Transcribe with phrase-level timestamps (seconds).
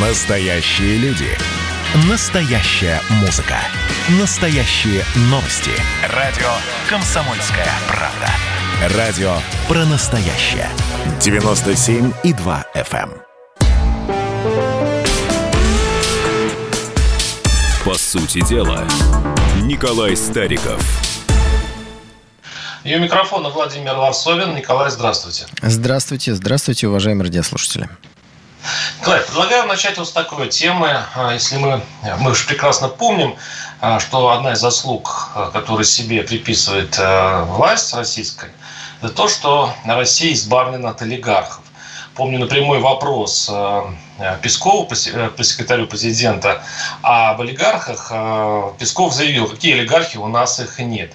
[0.00, 1.26] Настоящие люди.
[2.08, 3.56] Настоящая музыка.
[4.20, 5.72] Настоящие новости.
[6.14, 6.46] Радио
[6.88, 8.96] «Комсомольская правда».
[8.96, 9.32] Радио
[9.66, 10.68] про настоящее.
[11.18, 13.10] 97,2 FM.
[13.10, 13.22] эм.
[17.84, 18.84] По сути дела,
[19.62, 20.80] Николай Стариков.
[22.84, 24.54] И у микрофона Владимир Варсовин.
[24.54, 25.46] Николай, здравствуйте.
[25.60, 27.88] Здравствуйте, здравствуйте, уважаемые радиослушатели.
[29.00, 31.02] Николай, предлагаю начать вот с такой темы.
[31.14, 31.80] А, Если мы,
[32.18, 33.36] мы уж прекрасно помним,
[33.80, 36.98] а, что одна из заслуг, а, которую себе приписывает
[37.46, 38.50] власть российская,
[39.00, 41.62] это то, что Россия избавлена от олигархов.
[42.14, 43.48] Помню напрямую вопрос
[44.42, 46.64] Пескову, э, пресс-секретарю президента,
[47.00, 48.10] об олигархах.
[48.76, 51.12] Песков заявил, какие олигархи, у нас их нет.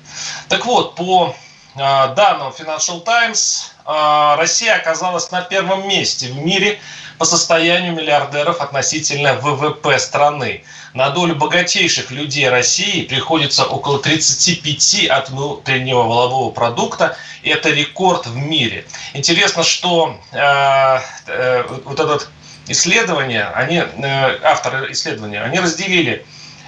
[0.47, 1.35] Так вот, по
[1.75, 6.79] данным Financial Times, Россия оказалась на первом месте в мире
[7.23, 10.65] по состоянию миллиардеров относительно ВВП страны.
[10.93, 17.15] На долю богатейших людей России приходится около 35 от внутреннего волового продукта.
[17.41, 18.85] И это рекорд в мире.
[19.13, 22.19] Интересно, что э, э, вот это
[22.67, 26.25] исследование, они, э, авторы исследования, они разделили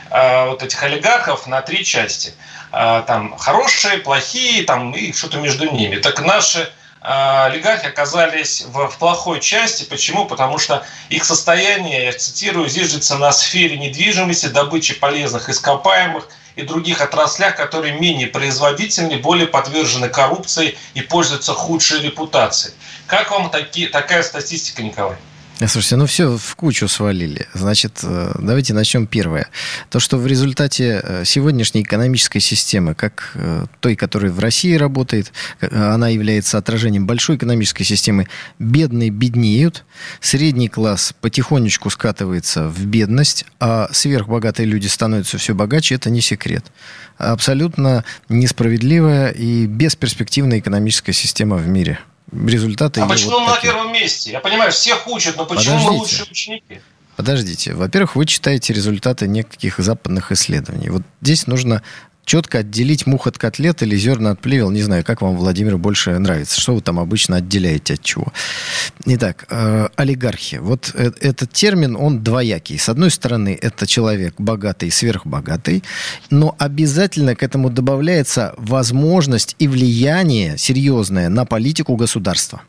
[0.09, 2.33] э, вот этих олигархов на три части.
[2.71, 5.97] Э, там хорошие, плохие, там и что-то между ними.
[5.97, 6.71] Так наши
[7.05, 9.83] олигархи оказались в, в плохой части.
[9.83, 10.25] Почему?
[10.25, 17.01] Потому что их состояние, я цитирую, зиждется на сфере недвижимости, добычи полезных ископаемых и других
[17.01, 22.73] отраслях, которые менее производительны, более подвержены коррупции и пользуются худшей репутацией.
[23.05, 25.17] Как вам таки, такая статистика, Николай?
[25.59, 27.47] Э, Слушайте, ну все в кучу свалили.
[27.53, 29.47] Значит, э, давайте начнем первое.
[29.89, 35.31] То, что в результате э, сегодняшней экономической системы, как э, той, которая в России работает,
[35.61, 38.27] она является отражением большой экономической системы,
[38.59, 39.85] бедные беднеют,
[40.19, 46.65] средний класс потихонечку скатывается в бедность, а сверхбогатые люди становятся все богаче, это не секрет.
[47.17, 51.99] Абсолютно несправедливая и бесперспективная экономическая система в мире.
[52.31, 54.31] Результаты А почему вот мы на первом месте?
[54.31, 55.99] Я понимаю, всех учат, но почему мы Подождите.
[55.99, 56.81] лучшие ученики?
[57.15, 57.73] Подождите.
[57.73, 60.89] Во-первых, вы читаете результаты неких западных исследований.
[60.89, 61.81] Вот здесь нужно
[62.25, 64.71] четко отделить мух от котлет или зерна от плевел.
[64.71, 66.59] Не знаю, как вам, Владимир, больше нравится.
[66.59, 68.33] Что вы там обычно отделяете от чего?
[69.05, 70.55] Итак, э, олигархи.
[70.55, 72.77] Вот э- этот термин, он двоякий.
[72.77, 75.83] С одной стороны, это человек богатый, сверхбогатый,
[76.29, 82.61] но обязательно к этому добавляется возможность и влияние серьезное на политику государства.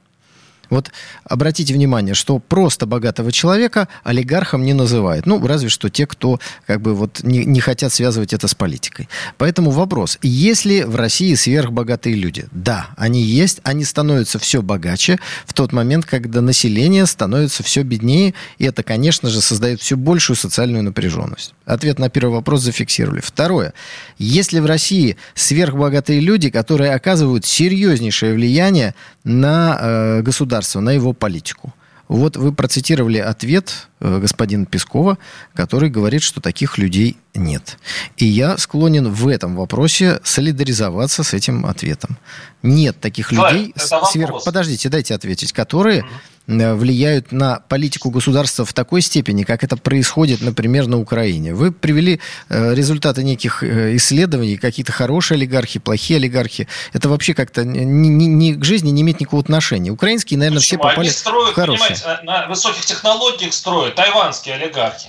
[0.70, 0.90] Вот
[1.24, 5.26] обратите внимание, что просто богатого человека олигархом не называют.
[5.26, 9.08] Ну, разве что те, кто как бы вот не, не хотят связывать это с политикой.
[9.38, 12.46] Поэтому вопрос, есть ли в России сверхбогатые люди?
[12.52, 18.34] Да, они есть, они становятся все богаче в тот момент, когда население становится все беднее,
[18.58, 21.54] и это, конечно же, создает все большую социальную напряженность.
[21.64, 23.20] Ответ на первый вопрос зафиксировали.
[23.20, 23.74] Второе.
[24.18, 28.94] Есть ли в России сверхбогатые люди, которые оказывают серьезнейшее влияние
[29.24, 31.72] на э, государство, на его политику?
[32.08, 35.18] Вот вы процитировали ответ э, господина Пескова,
[35.54, 37.78] который говорит, что таких людей нет.
[38.16, 42.16] И я склонен в этом вопросе солидаризоваться с этим ответом.
[42.62, 44.44] Нет таких Давай, людей, сверх...
[44.44, 46.04] подождите, дайте ответить, которые э,
[46.46, 51.54] влияют на политику государства в такой степени, как это происходит, например, на Украине.
[51.54, 56.68] Вы привели э, результаты неких э, исследований, какие-то хорошие олигархи, плохие олигархи.
[56.92, 59.90] Это вообще как-то ни, ни- ни к жизни не имеет никакого отношения.
[59.90, 60.90] Украинские, наверное, все Почему?
[60.90, 61.96] попали Они строят, в хорошие.
[62.22, 65.08] на высоких технологиях строят, тайванские олигархи.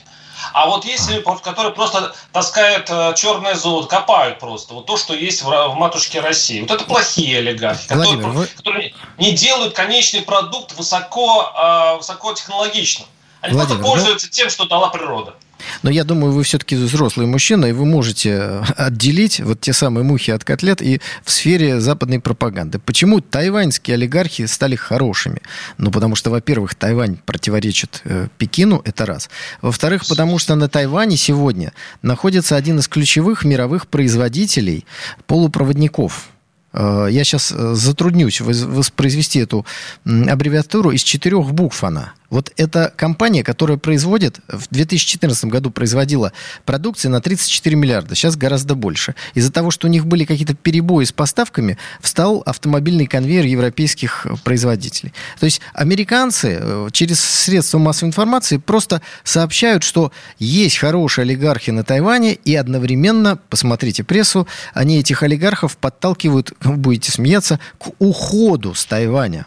[0.53, 1.09] А вот есть
[1.41, 4.73] которые просто таскают э, черное золото, копают просто.
[4.73, 6.61] Вот то, что есть в, матушке России.
[6.61, 13.07] Вот это плохие олигархи, которые, вы- которые не делают конечный продукт высоко, э, высокотехнологичным.
[13.41, 15.35] Они Владимир, просто пользуются тем, что дала природа.
[15.83, 20.03] Но я думаю, вы все-таки взрослый мужчина, и вы можете э, отделить вот те самые
[20.03, 22.79] мухи от котлет и в сфере западной пропаганды.
[22.79, 25.41] Почему тайваньские олигархи стали хорошими?
[25.77, 29.29] Ну, потому что, во-первых, Тайвань противоречит э, Пекину, это раз.
[29.61, 34.85] Во-вторых, потому что на Тайване сегодня находится один из ключевых мировых производителей
[35.27, 36.29] полупроводников.
[36.73, 39.65] Э, Я сейчас затруднюсь воз- воспроизвести эту
[40.05, 42.13] аббревиатуру из четырех букв она.
[42.29, 46.33] Вот это компания, которая производит, в 2014 году производила
[46.65, 49.15] продукции на 34 миллиарда, сейчас гораздо больше.
[49.33, 54.35] Из-за того, что у них были какие-то перебои с поставками, встал автомобильный конвейер европейских э,
[54.43, 55.13] производителей.
[55.39, 61.83] То есть американцы э, через средства массовой информации просто сообщают, что есть хорошие олигархи на
[61.83, 69.45] Тайване, и одновременно, посмотрите прессу, они этих олигархов подталкивают, будете смеяться, к уходу с Тайваня.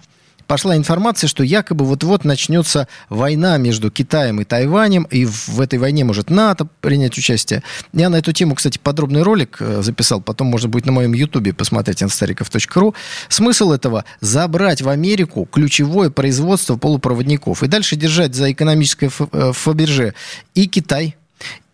[0.51, 6.03] Пошла информация, что якобы вот-вот начнется война между Китаем и Тайванем, и в этой войне
[6.03, 7.63] может НАТО принять участие.
[7.93, 11.53] Я на эту тему, кстати, подробный ролик э, записал, потом можно будет на моем ютубе
[11.53, 12.97] посмотреть nstarikov.ru.
[13.29, 20.15] Смысл этого– забрать в Америку ключевое производство полупроводников и дальше держать за экономическое э, Фаберже
[20.57, 21.15] и Китай,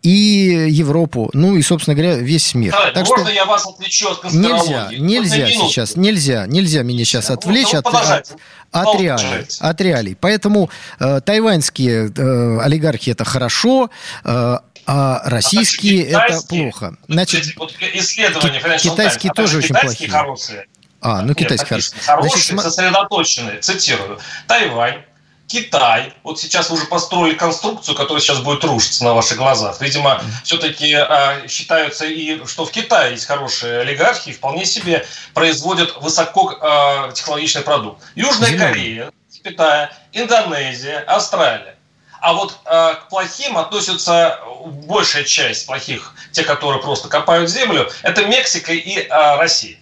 [0.07, 2.71] и Европу, ну и, собственно говоря, весь мир.
[2.71, 7.29] Давай, так можно что я вас отвлечу от Нельзя, нельзя сейчас, нельзя, нельзя меня сейчас
[7.29, 8.35] отвлечь ну, от, от,
[8.71, 9.45] от реалий.
[9.59, 10.15] От реалий.
[10.15, 10.69] Поэтому
[10.99, 13.89] э, тайваньские э, олигархи это хорошо,
[14.23, 16.95] э, а российские а это плохо.
[17.09, 20.09] Значит, вот исследования китайские тоже очень плохие.
[20.09, 20.67] Хорошие.
[21.01, 21.81] А, ну китайские.
[22.05, 24.19] Хорошие, Значит, сосредоточенные, цитирую.
[24.47, 25.03] Тайвань,
[25.47, 29.79] Китай, вот сейчас уже построили конструкцию, которая сейчас будет рушиться на ваших глазах.
[29.79, 37.61] Видимо, все-таки а, считаются и, что в Китае есть хорошие олигархи, вполне себе производят высокотехнологичный
[37.61, 38.03] продукт.
[38.15, 38.57] Южная.
[38.57, 39.11] Корея,
[39.43, 41.75] Китая, Индонезия, Австралия.
[42.19, 48.25] А вот э, к плохим относятся большая часть плохих, те, которые просто копают землю, это
[48.25, 49.77] Мексика и э, Россия.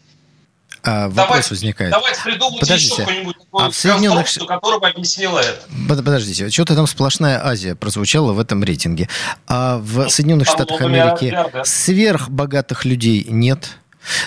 [0.85, 1.91] А, вопрос давайте, возникает.
[1.91, 2.93] Давайте придумать Подождите.
[2.93, 4.27] еще какую-нибудь а в Соединенных...
[4.47, 6.03] которая бы объяснила это.
[6.03, 9.09] Подождите, что-то там сплошная Азия прозвучала в этом рейтинге.
[9.47, 11.65] А в ну, Соединенных Штатах Америки миллиард, да.
[11.65, 13.71] сверхбогатых людей нет?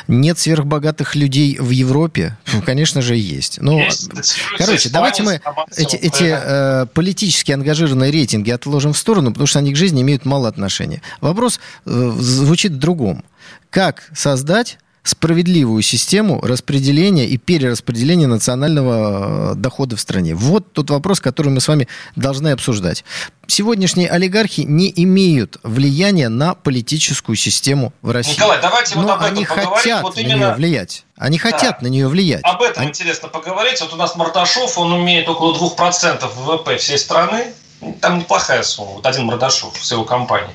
[0.09, 2.37] Нет сверхбогатых людей в Европе?
[2.53, 3.61] Ну, конечно же, есть.
[3.61, 4.11] Ну, есть.
[4.57, 5.41] короче, давайте мы
[5.77, 10.25] эти, эти э, политически ангажированные рейтинги отложим в сторону, потому что они к жизни имеют
[10.25, 11.03] мало отношения.
[11.21, 13.25] Вопрос э, звучит в другом.
[13.71, 14.79] Как создать
[15.09, 20.35] справедливую систему распределения и перераспределения национального э, дохода в стране.
[20.35, 23.05] Вот тот вопрос, который мы с вами должны обсуждать.
[23.47, 28.35] Сегодняшние олигархи не имеют влияния на политическую систему в России.
[28.35, 30.37] Николай, давайте Но вот об они этом хотят вот именно...
[30.37, 31.05] на нее влиять.
[31.17, 31.87] Они хотят да.
[31.87, 32.43] на нее влиять.
[32.45, 32.91] Об этом они...
[32.91, 33.81] интересно поговорить.
[33.81, 37.55] Вот у нас Мордашов, он умеет около 2% ВВП всей страны.
[38.03, 38.93] Там неплохая сумма.
[38.93, 40.55] Вот один Мордашов с его компанией.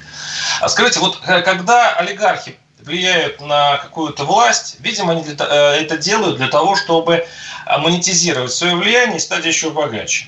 [0.62, 6.38] А скажите, вот э, когда олигархи влияют на какую-то власть, видимо, они э, это делают
[6.38, 10.28] для того, чтобы э, монетизировать свое влияние и стать еще богаче.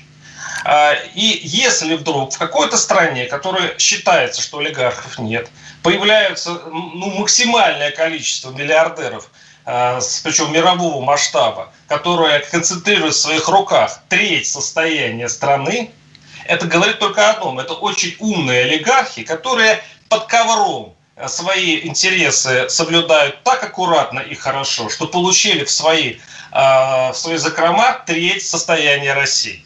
[0.64, 5.48] А, и если вдруг в какой-то стране, которая считается, что олигархов нет,
[5.82, 9.30] появляется ну, максимальное количество миллиардеров,
[9.64, 15.92] э, причем мирового масштаба, которые концентрируют в своих руках треть состояния страны,
[16.46, 17.58] это говорит только о одном.
[17.58, 20.95] Это очень умные олигархи, которые под ковром
[21.26, 26.16] свои интересы соблюдают так аккуратно и хорошо, что получили в свои,
[26.52, 29.62] а, в свои закрома треть состояния России.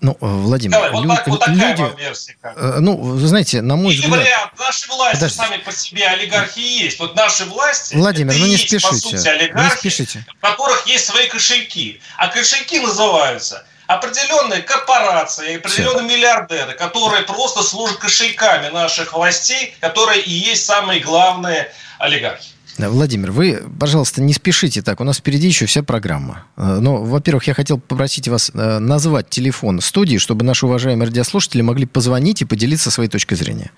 [0.00, 2.36] Ну, э, Владимир, Давай, вот, так, вот такая люди, версия.
[2.40, 2.56] Как.
[2.56, 4.20] Э, ну, вы знаете, на мой и взгляд...
[4.20, 5.36] вариант, наши власти Подожди.
[5.36, 6.98] сами по себе олигархи есть.
[6.98, 10.26] Вот наши власти, Владимир, ну не есть, спешите, по сути, олигархи, не спешите.
[10.28, 12.00] у которых есть свои кошельки.
[12.18, 20.30] А кошельки называются определенные корпорации, определенные миллиардеры, которые просто служат кошельками наших властей, которые и
[20.30, 22.50] есть самые главные олигархи.
[22.78, 25.00] Да, Владимир, вы, пожалуйста, не спешите так.
[25.00, 26.44] У нас впереди еще вся программа.
[26.56, 31.06] Э, Но, ну, во-первых, я хотел попросить вас э, назвать телефон студии, чтобы наши уважаемые
[31.06, 33.70] радиослушатели могли позвонить и поделиться своей точкой зрения.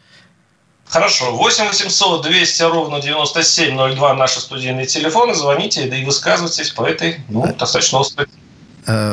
[0.88, 1.36] Хорошо.
[1.36, 5.34] 8 800 200 ровно 9702 наши студийные телефоны.
[5.34, 8.26] Звоните и высказывайтесь по этой ну, достаточно острой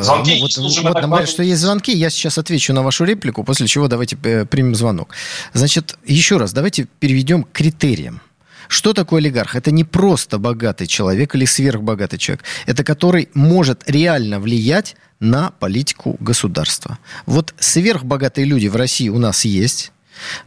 [0.02, 1.92] звонки ну, вот, вот нам говорят, что есть звонки.
[1.92, 5.14] Я сейчас отвечу на вашу реплику, после чего давайте э, примем звонок.
[5.52, 8.20] Значит, еще раз, давайте переведем к критериям.
[8.68, 9.54] Что такое олигарх?
[9.54, 12.44] Это не просто богатый человек или сверхбогатый человек.
[12.66, 16.98] Это который может реально влиять на политику государства.
[17.26, 19.92] Вот сверхбогатые люди в России у нас есть.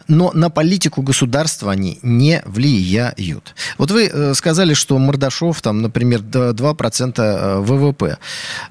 [0.08, 3.56] Но на политику государства они не влияют.
[3.78, 8.18] Вот вы э, сказали, что Мордашов, там, например, 2% э, ВВП.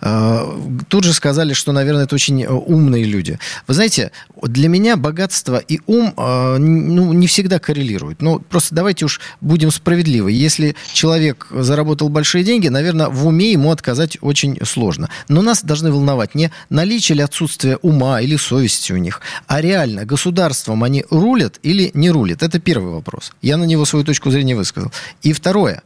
[0.00, 3.38] Э, тут же сказали, что, наверное, это очень умные люди.
[3.66, 4.12] Вы знаете,
[4.42, 8.22] для меня богатство и ум ну, не всегда коррелируют.
[8.22, 10.32] Ну, просто давайте уж будем справедливы.
[10.32, 15.08] Если человек заработал большие деньги, наверное, в уме ему отказать очень сложно.
[15.28, 20.04] Но нас должны волновать не наличие или отсутствие ума или совести у них, а реально
[20.04, 22.42] государством они рулят или не рулят?
[22.42, 23.32] Это первый вопрос.
[23.42, 24.92] Я на него свою точку зрения высказал.
[25.22, 25.82] И второе.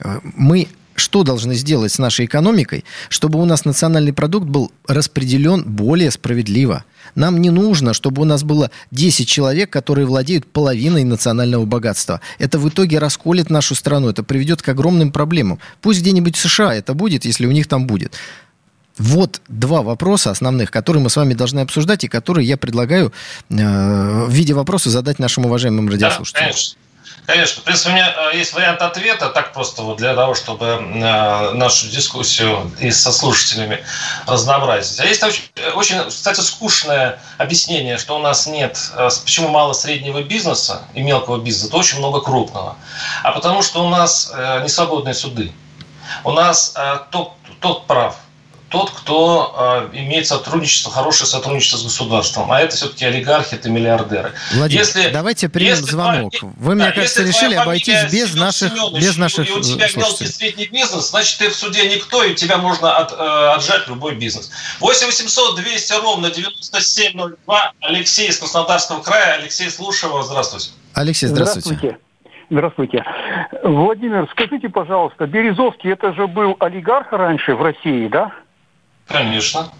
[0.00, 5.62] Э, мы что должны сделать с нашей экономикой, чтобы у нас национальный продукт был распределен
[5.62, 6.84] более справедливо.
[7.14, 12.20] Нам не нужно, чтобы у нас было 10 человек, которые владеют половиной национального богатства.
[12.38, 15.58] Это в итоге расколет нашу страну, это приведет к огромным проблемам.
[15.80, 18.14] Пусть где-нибудь в США это будет, если у них там будет.
[18.98, 23.12] Вот два вопроса основных, которые мы с вами должны обсуждать и которые я предлагаю
[23.50, 26.50] э, в виде вопроса задать нашим уважаемым радиослушателям.
[26.50, 26.56] Да,
[27.24, 27.60] Конечно.
[27.60, 31.52] В принципе, у меня э, есть вариант ответа, так просто вот для того, чтобы э,
[31.52, 33.84] нашу дискуссию и со слушателями
[34.26, 34.98] разнообразить.
[34.98, 38.78] А есть очень, очень, кстати, скучное объяснение, что у нас нет,
[39.22, 42.76] почему мало среднего бизнеса и мелкого бизнеса, то очень много крупного.
[43.22, 45.52] А потому что у нас не свободные суды.
[46.24, 46.74] У нас
[47.10, 48.16] тот, тот прав,
[48.68, 52.52] тот, кто э, имеет сотрудничество, хорошее сотрудничество с государством.
[52.52, 54.32] А это все-таки олигархи, это миллиардеры.
[54.52, 56.32] Владимир, если, давайте примем если звонок.
[56.42, 60.26] Вы, да, мне кажется, решили обойтись без наших, Семенович, без наших И у тебя мелкий
[60.26, 64.50] средний бизнес, значит, ты в суде никто, и тебя можно от, э, отжать любой бизнес.
[64.80, 67.72] 8 800 200 ровно 9702.
[67.80, 69.38] Алексей из Краснодарского края.
[69.40, 70.26] Алексей, слушаю вас.
[70.26, 70.70] Здравствуйте.
[70.94, 71.68] Алексей, здравствуйте.
[71.68, 71.98] Здравствуйте.
[72.50, 73.04] Здравствуйте.
[73.62, 78.32] Владимир, скажите, пожалуйста, Березовский это же был олигарх раньше в России, да?
[79.08, 79.70] Конечно.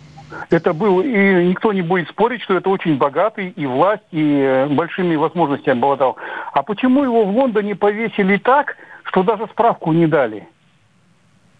[0.50, 4.66] Это был, и никто не будет спорить, что это очень богатый и власть, и э,
[4.66, 6.16] большими возможностями обладал.
[6.52, 10.46] А почему его в Лондоне повесили так, что даже справку не дали?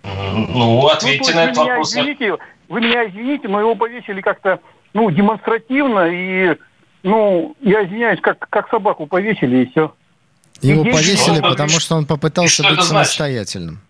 [0.02, 1.90] Ну, ответьте ну, на этот вопрос.
[1.90, 2.37] Извините,
[2.68, 4.60] вы меня извините, но его повесили как-то,
[4.92, 6.56] ну, демонстративно, и,
[7.02, 9.94] ну, я извиняюсь, как, как собаку повесили, и все.
[10.60, 13.80] Его и повесили, потому что он попытался быть самостоятельным.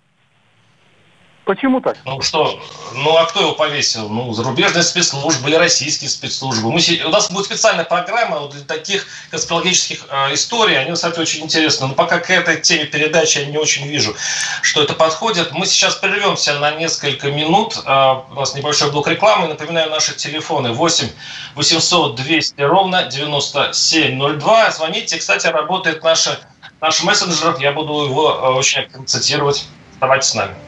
[1.49, 1.97] Почему так?
[2.05, 2.61] Ну что,
[2.93, 4.11] ну а кто его повесил?
[4.11, 6.71] Ну, зарубежные спецслужбы или российские спецслужбы.
[6.71, 10.79] Мы, у нас будет специальная программа для таких конспирологических э, историй.
[10.79, 11.87] Они, кстати, очень интересны.
[11.87, 14.15] Но пока к этой теме передачи я не очень вижу,
[14.61, 15.53] что это подходит.
[15.53, 17.79] Мы сейчас прервемся на несколько минут.
[17.87, 19.49] Э, у нас небольшой блок рекламы.
[19.49, 21.09] Напоминаю, наши телефоны 8
[21.55, 24.71] 800 200 ровно 9702.
[24.73, 25.17] Звоните.
[25.17, 26.41] Кстати, работает наша,
[26.83, 27.57] наш мессенджер.
[27.59, 29.67] Я буду его э, очень цитировать.
[29.95, 30.68] Оставайтесь с нами.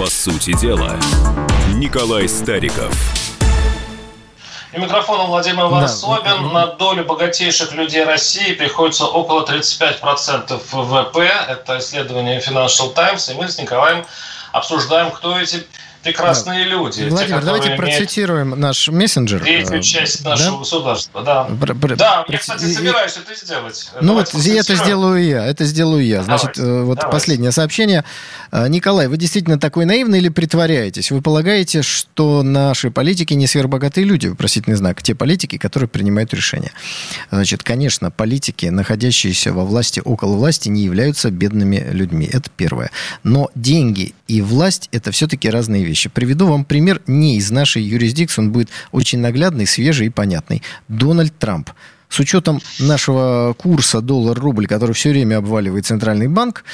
[0.00, 0.96] По сути дела,
[1.74, 2.90] Николай Стариков.
[4.72, 6.24] И микрофон Владимир Варсобин.
[6.24, 6.52] Да.
[6.54, 11.30] На долю богатейших людей России приходится около 35% ВВП.
[11.48, 13.30] Это исследование Financial Times.
[13.30, 14.06] И мы с Николаем
[14.52, 15.66] обсуждаем, кто эти
[16.02, 16.70] прекрасные да.
[16.70, 17.08] люди.
[17.08, 19.40] Владимир, те, давайте процитируем наш мессенджер.
[19.40, 20.58] Третью э, часть нашего да?
[20.58, 21.44] государства, да.
[21.44, 22.32] Про, про, да, про...
[22.32, 23.90] я, кстати, собираюсь это сделать.
[24.00, 26.22] Ну Давайте вот это сделаю я, это сделаю я.
[26.22, 27.06] Значит, давайте, вот давайте.
[27.06, 28.04] последнее сообщение.
[28.50, 31.10] Э, Николай, вы действительно такой наивный или притворяетесь?
[31.10, 34.28] Вы полагаете, что наши политики не сверхбогатые люди?
[34.28, 35.02] Вопросительный знак.
[35.02, 36.72] Те политики, которые принимают решения.
[37.30, 42.28] Значит, конечно, политики, находящиеся во власти, около власти, не являются бедными людьми.
[42.32, 42.90] Это первое.
[43.22, 45.89] Но деньги и власть– это все-таки разные вещи.
[46.12, 50.62] Приведу вам пример не из нашей юрисдикции, он будет очень наглядный, свежий и понятный.
[50.88, 51.70] Дональд Трамп–
[52.10, 56.64] с учетом нашего курса доллар-рубль, который все время обваливает Центральный банк,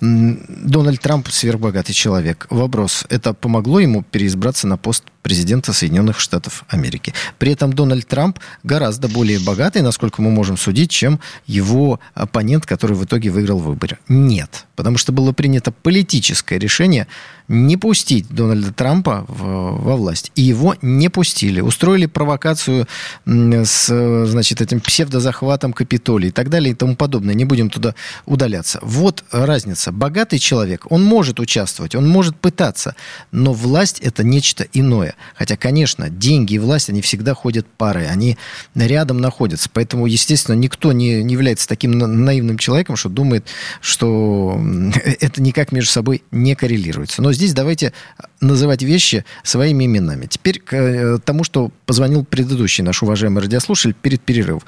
[0.00, 2.46] Дональд Трамп сверхбогатый человек.
[2.50, 7.12] Вопрос, это помогло ему переизбраться на пост президента Соединенных Штатов Америки.
[7.38, 12.96] При этом Дональд Трамп гораздо более богатый, насколько мы можем судить, чем его оппонент, который
[12.96, 13.98] в итоге выиграл выборы.
[14.08, 17.06] Нет, потому что было принято политическое решение
[17.48, 20.32] не пустить Дональда Трампа в, во власть.
[20.34, 21.60] И его не пустили.
[21.60, 22.86] Устроили провокацию
[23.24, 27.34] с, значит, этим псевдозахватом Капитолии и так далее и тому подобное.
[27.34, 28.78] Не будем туда удаляться.
[28.82, 29.92] Вот разница.
[29.92, 32.96] Богатый человек, он может участвовать, он может пытаться,
[33.30, 35.14] но власть это нечто иное.
[35.34, 38.36] Хотя, конечно, деньги и власть, они всегда ходят парой, они
[38.74, 39.68] рядом находятся.
[39.72, 43.46] Поэтому, естественно, никто не, не является таким наивным человеком, что думает,
[43.80, 44.60] что
[45.20, 47.22] это никак между собой не коррелируется.
[47.22, 47.92] Но здесь давайте
[48.40, 50.26] называть вещи своими именами.
[50.26, 54.62] Теперь к э, тому, что позвонил предыдущий наш уважаемый радиослушатель перед перерывом.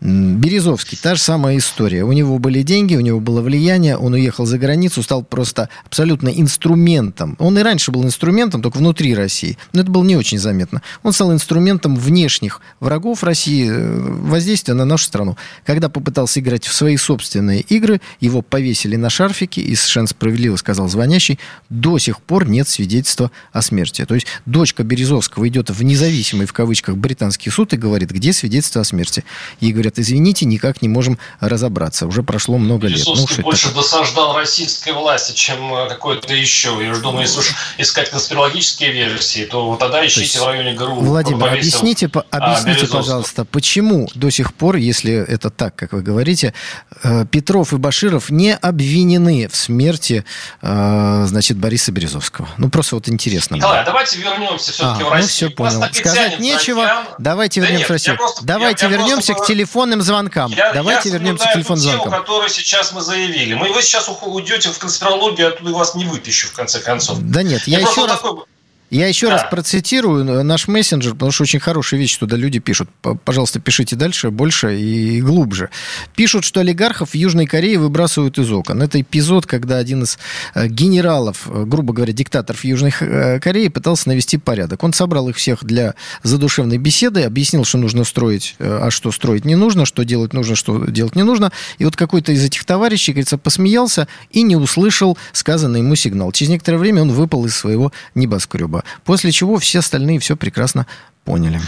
[0.00, 2.04] Березовский, та же самая история.
[2.04, 6.28] У него были деньги, у него было влияние, он уехал за границу, стал просто абсолютно
[6.28, 7.34] инструментом.
[7.40, 9.58] Он и раньше был инструментом, только внутри России.
[9.72, 10.82] Но это было не очень заметно.
[11.02, 15.36] Он стал инструментом внешних врагов России, э, воздействия на нашу страну.
[15.66, 20.88] Когда попытался играть в свои собственные игры, его повесили на шарфике, и совершенно справедливо сказал
[20.88, 21.40] звонящий,
[21.70, 24.04] до сих пор нет свидетельства о смерти.
[24.04, 28.82] То есть дочка Березовского идет в независимый, в кавычках, британский суд и говорит, где свидетельство
[28.82, 29.24] о смерти.
[29.60, 32.06] Ей говорят, говорят, извините, никак не можем разобраться.
[32.06, 33.04] Уже прошло много лет.
[33.06, 33.74] Ну, больше такое?
[33.74, 36.78] досаждал российской власти, чем э, какой-то еще.
[36.80, 40.74] Я же думаю, если уж искать конспирологические версии, то вот тогда ищите есть, в районе
[40.74, 40.94] ГРУ.
[40.96, 46.02] Владимир, объясните, по, объясните а, пожалуйста, почему до сих пор, если это так, как вы
[46.02, 46.54] говорите,
[47.02, 50.24] э, Петров и Баширов не обвинены в смерти,
[50.62, 52.48] э, значит, Бориса Березовского?
[52.58, 53.56] Ну, просто вот интересно.
[53.56, 55.22] Николай, давайте вернемся все-таки а, в Россию.
[55.22, 55.84] Ну, все понял.
[55.92, 56.82] Сказать нечего.
[56.82, 57.06] Затян.
[57.18, 58.16] Давайте да вернемся нет, в Россию.
[58.16, 60.50] Просто, давайте я, вернемся я к телефону телефонным звонкам.
[60.52, 62.04] Я, Давайте я вернемся к телефонным звонкам.
[62.04, 63.54] Тему, которую сейчас мы заявили.
[63.54, 67.18] Мы вы сейчас уйдете в конспирологию, оттуда вас не вытащу, в конце концов.
[67.20, 68.20] Да нет, я, я еще раз...
[68.20, 68.44] Такой...
[68.90, 69.34] Я еще да.
[69.34, 72.88] раз процитирую наш мессенджер, потому что очень хорошие вещи туда люди пишут.
[73.24, 75.68] Пожалуйста, пишите дальше, больше и глубже.
[76.16, 78.82] Пишут, что олигархов в Южной Корее выбрасывают из окон.
[78.82, 80.18] Это эпизод, когда один из
[80.54, 84.82] э, генералов, э, грубо говоря, диктаторов Южной э, Кореи пытался навести порядок.
[84.82, 89.54] Он собрал их всех для задушевной беседы, объяснил, что нужно строить, а что строить не
[89.54, 91.52] нужно, что делать нужно, что делать не нужно.
[91.76, 96.32] И вот какой-то из этих товарищей, говорится, посмеялся и не услышал сказанный ему сигнал.
[96.32, 98.84] Через некоторое время он выпал из своего небоскреба спасибо.
[99.04, 100.86] После чего все остальные все прекрасно
[101.24, 101.60] поняли.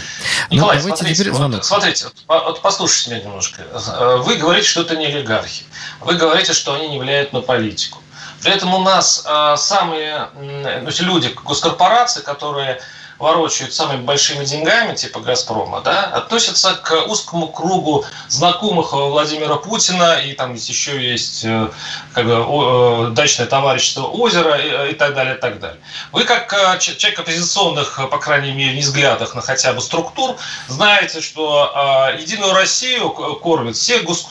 [0.49, 3.63] Ну, Николай, ну, смотрите, теперь Вот, смотрите, вот послушайте меня немножко.
[4.25, 5.65] Вы говорите, что это не олигархи.
[6.01, 7.99] Вы говорите, что они не влияют на политику.
[8.41, 10.29] При этом у нас а, самые
[10.99, 12.81] люди, госкорпорации, которые
[13.21, 20.33] ворочают самыми большими деньгами, типа «Газпрома», да, относятся к узкому кругу знакомых Владимира Путина, и
[20.33, 21.69] там еще есть э,
[22.13, 25.79] как бы, э, дачное товарищество «Озеро» и, э, и так далее, и так далее.
[26.11, 30.35] Вы, как человек оппозиционных, по крайней мере, не взглядах на хотя бы структур,
[30.67, 31.71] знаете, что
[32.19, 34.27] «Единую Россию» кормят все, гос,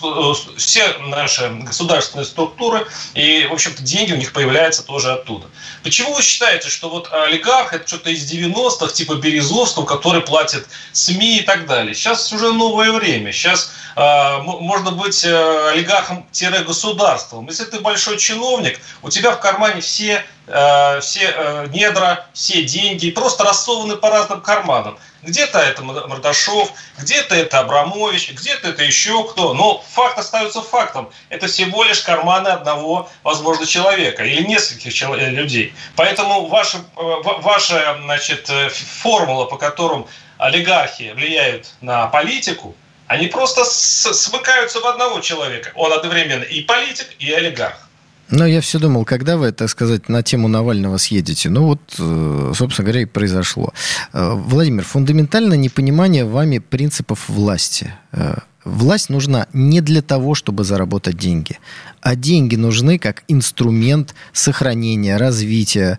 [0.56, 5.46] все наши государственные структуры, и, в общем-то, деньги у них появляются тоже оттуда.
[5.84, 10.66] Почему вы считаете, что вот олигарх– это что-то из 90 90-х, типа Березовского, который платит
[10.92, 11.94] СМИ и так далее.
[11.94, 13.32] Сейчас уже новое время.
[13.32, 17.46] Сейчас э, можно быть э, олигархом-государством.
[17.46, 23.10] Если ты большой чиновник, у тебя в кармане все, э, все э, недра, все деньги
[23.10, 24.98] просто рассованы по разным карманам.
[25.22, 29.52] Где-то это Мордашов, где-то это Абрамович, где-то это еще кто.
[29.54, 31.10] Но факт остается фактом.
[31.28, 35.74] Это всего лишь карманы одного, возможно, человека или нескольких э, людей.
[35.96, 37.02] Поэтому ваша, э,
[37.42, 40.06] ваша значит, э, формула, по которым
[40.38, 42.74] олигархи влияют на политику,
[43.06, 45.72] они просто смыкаются в одного человека.
[45.74, 47.89] Он одновременно и политик, и олигарх.
[48.30, 51.50] Но я все думал, когда вы, так сказать, на тему Навального съедете.
[51.50, 53.72] Ну вот, э, собственно говоря, и произошло.
[54.12, 57.92] Э, Владимир, фундаментальное непонимание вами принципов власти.
[58.12, 61.58] Э, власть нужна не для того, чтобы заработать деньги,
[62.00, 65.98] а деньги нужны как инструмент сохранения, развития.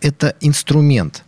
[0.00, 1.24] Это инструмент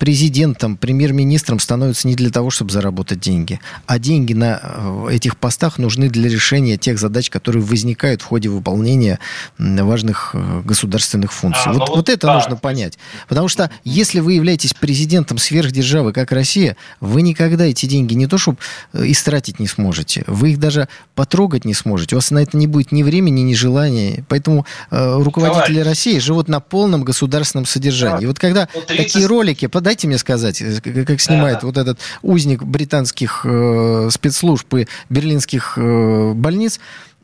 [0.00, 5.76] президентом, премьер-министром становятся не для того, чтобы заработать деньги, а деньги на э, этих постах
[5.76, 9.18] нужны для решения тех задач, которые возникают в ходе выполнения
[9.58, 11.64] важных э, государственных функций.
[11.66, 12.34] А, вот, вот, вот это да.
[12.34, 12.98] нужно понять.
[13.28, 18.38] Потому что если вы являетесь президентом сверхдержавы, как Россия, вы никогда эти деньги не то,
[18.38, 18.56] чтобы
[18.94, 22.14] э, истратить не сможете, вы их даже потрогать не сможете.
[22.14, 24.24] У вас на это не будет ни времени, ни желания.
[24.30, 25.90] Поэтому э, руководители Давай.
[25.90, 28.20] России живут на полном государственном содержании.
[28.20, 28.24] Да.
[28.24, 29.12] И вот когда вот 30...
[29.12, 31.66] такие ролики, дайте мне сказать, э, как снимает да.
[31.66, 36.78] вот этот узник британских э, спецслужб и берлинских э, больниц,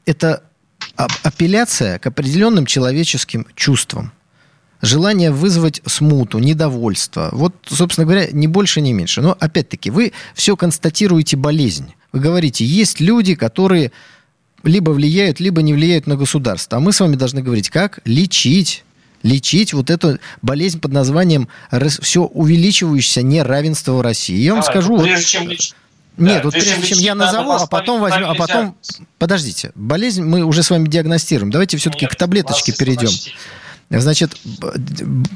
[0.05, 0.43] это
[1.23, 4.11] апелляция к определенным человеческим чувствам.
[4.83, 7.29] Желание вызвать смуту, недовольство.
[7.33, 9.23] Вот, собственно говоря, не больше, не меньше.
[9.23, 11.95] Но, опять-таки, вы все констатируете болезнь.
[12.13, 13.93] Вы говорите, есть люди, которые
[14.65, 16.79] либо влияют, либо не влияют на государство.
[16.79, 18.85] А мы с вами должны говорить, как лечить
[19.23, 21.49] лечить вот эту болезнь под названием
[22.01, 24.37] все увеличивающееся неравенство в России.
[24.37, 24.99] Я вам а, скажу...
[24.99, 25.75] Прежде вот, чем лечить.
[26.17, 28.77] Нет, да, вот прежде чем я назову, а потом возьмем, а потом...
[29.19, 31.51] Подождите, болезнь мы уже с вами диагностируем.
[31.51, 33.11] Давайте все-таки к таблеточке перейдем.
[33.89, 34.37] Значит,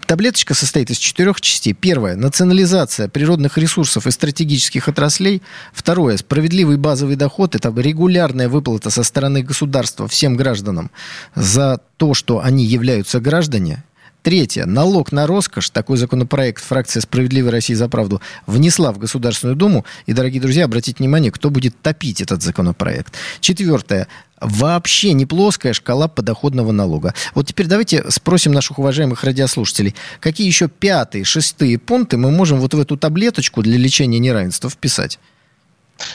[0.07, 1.73] таблеточка состоит из четырех частей.
[1.73, 5.41] Первое– национализация природных ресурсов и стратегических отраслей.
[5.73, 7.55] Второе– справедливый базовый доход.
[7.55, 10.91] Это регулярная выплата со стороны государства всем гражданам
[11.37, 13.85] за то, что они являются граждане.
[14.23, 14.67] Третье.
[14.67, 15.71] Налог на роскошь.
[15.71, 19.87] Такой законопроект фракция «Справедливая Россия за правду» внесла в Государственную Думу.
[20.05, 23.15] И, дорогие друзья, обратите внимание, кто будет топить этот законопроект.
[23.41, 27.15] Четвертое вообще не плоская шкала подоходного налога.
[27.35, 32.75] Вот теперь давайте спросим наших уважаемых радиослушателей, какие еще пятые, шестые пункты мы можем вот
[32.75, 35.19] в эту таблеточку для лечения неравенства вписать?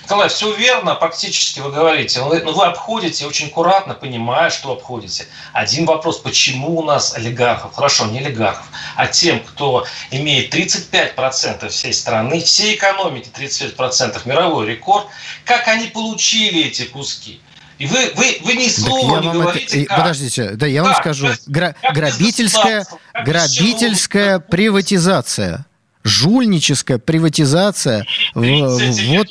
[0.03, 2.19] Николай, все верно, практически вы говорите.
[2.19, 5.27] Но ну, вы обходите очень аккуратно, понимая, что обходите.
[5.53, 11.93] Один вопрос, почему у нас олигархов, хорошо, не олигархов, а тем, кто имеет 35% всей
[11.93, 15.07] страны, всей экономики 35%, мировой рекорд,
[15.43, 17.41] как они получили эти куски?
[17.77, 19.81] И вы, вы, вы ни слова не говорите.
[19.81, 19.97] Это, как.
[19.97, 20.91] Подождите, да, я как?
[20.91, 21.27] вам скажу.
[21.45, 25.65] Гра- грабительская, грабительская приватизация.
[26.03, 28.05] Жульническая приватизация.
[28.33, 29.27] Вот,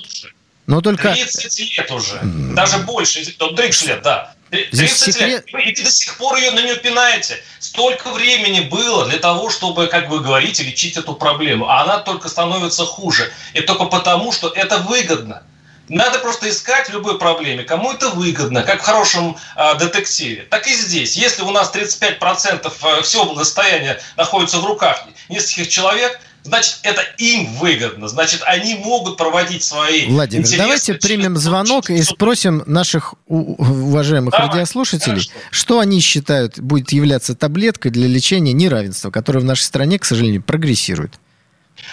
[0.66, 1.12] но только...
[1.12, 2.20] 30 лет уже.
[2.22, 3.24] Даже больше.
[3.24, 4.34] 30 лет, да.
[4.50, 5.44] 30 лет.
[5.46, 7.42] И до сих пор ее на нее пинаете.
[7.58, 11.68] Столько времени было для того, чтобы, как вы говорите, лечить эту проблему.
[11.68, 13.30] А она только становится хуже.
[13.52, 15.42] И только потому, что это выгодно.
[15.88, 20.46] Надо просто искать в любой проблеме, кому это выгодно, как в хорошем э, детективе.
[20.48, 21.14] Так и здесь.
[21.14, 27.46] Если у нас 35% э, всего благосостояния находится в руках нескольких человек, значит, это им
[27.54, 28.08] выгодно.
[28.08, 35.26] Значит, они могут проводить свои Владимир, давайте примем звонок и спросим наших уважаемых Давай, радиослушателей,
[35.26, 35.30] хорошо.
[35.50, 40.42] что они считают будет являться таблеткой для лечения неравенства, которое в нашей стране, к сожалению,
[40.42, 41.18] прогрессирует.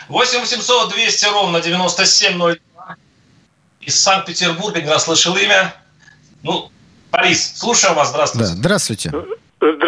[0.10, 2.56] 8 800 200 ровно 9702
[3.82, 5.74] из Санкт-Петербурга, не расслышал имя.
[6.44, 6.70] Ну,
[7.12, 8.48] Борис, слушаем вас, здравствуйте.
[8.48, 9.12] Да, здравствуйте.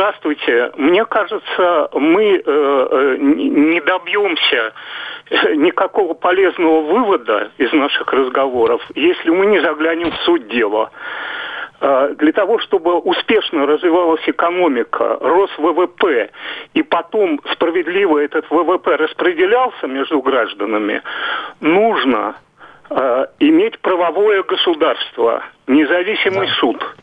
[0.03, 0.69] Здравствуйте.
[0.75, 4.73] Мне кажется, мы э, э не добьемся
[5.55, 10.91] никакого полезного вывода из наших разговоров, если мы не заглянем в суть дела.
[11.79, 16.31] Э, для того, чтобы успешно развивалась экономика, рос ВВП,
[16.73, 21.01] и потом справедливо этот ВВП распределялся между гражданами,
[21.61, 22.35] нужно
[22.89, 26.53] э, иметь правовое государство, независимый да.
[26.55, 26.95] суд.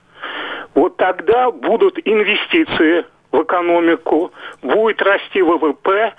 [0.74, 6.14] Вот тогда будут инвестиции в экономику, будет расти ВВП,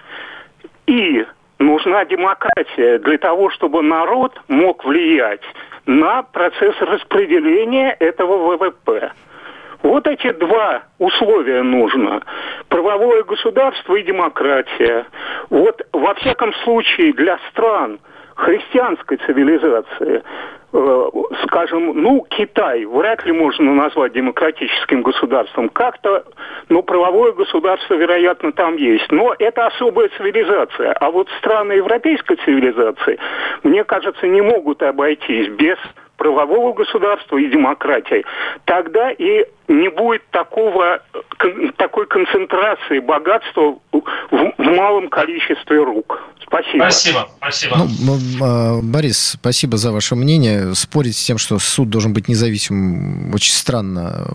[0.88, 1.26] и
[1.60, 5.42] нужна демократия для того, чтобы народ мог влиять
[5.86, 9.12] на процесс распределения этого ВВП.
[9.84, 12.22] Вот эти два условия нужно.
[12.70, 15.08] Правовое государство и демократия.
[15.50, 18.00] Вот во всяком случае для стран–
[18.42, 20.24] христианской цивилизации,
[20.74, 21.10] э,
[21.44, 25.70] скажем, ну, Китай вряд ли можно назвать демократическим государством.
[25.70, 26.24] Как-то,
[26.70, 29.12] ну, правовое государство, вероятно, там есть.
[29.12, 30.94] Но это особая цивилизация.
[30.94, 33.20] А вот страны европейской цивилизации,
[33.64, 35.78] мне кажется, не могут обойтись без
[36.18, 38.24] правового государства и демократии.
[38.66, 41.02] Тогда и не будет такого,
[41.78, 46.20] такой концентрации богатства в, в малом количестве рук.
[46.46, 46.84] Спасибо.
[46.84, 47.30] Спасибо.
[47.38, 47.88] Спасибо.
[48.02, 50.76] Ну, а, Борис, спасибо за ваше мнение.
[50.76, 54.28] Спорить с тем, что суд должен быть независимым, очень странно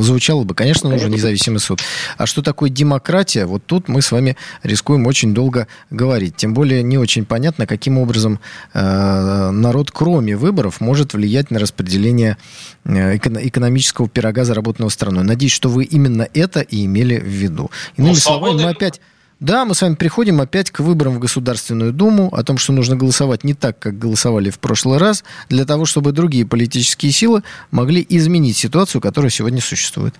[0.00, 0.54] звучало бы.
[0.54, 1.80] Конечно, нужен независимый суд.
[2.18, 3.46] А что такое демократия?
[3.46, 6.36] Вот тут мы с вами рискуем очень долго говорить.
[6.36, 8.38] Тем более не очень понятно, каким образом
[8.72, 12.36] э, народ, кроме выборов, может влиять на распределение
[12.84, 14.44] э, экономического пирога,
[14.76, 15.24] заработанного страной.
[15.24, 17.70] Надеюсь, что вы именно это и имели в виду.
[17.96, 19.00] Иными ну, словами, мы опять
[19.38, 22.96] да, мы с вами приходим опять к выборам в Государственную Думу, о том, что нужно
[22.96, 28.06] голосовать не так, как голосовали в прошлый раз, для того, чтобы другие политические силы могли
[28.08, 30.14] изменить ситуацию, которая сегодня существует.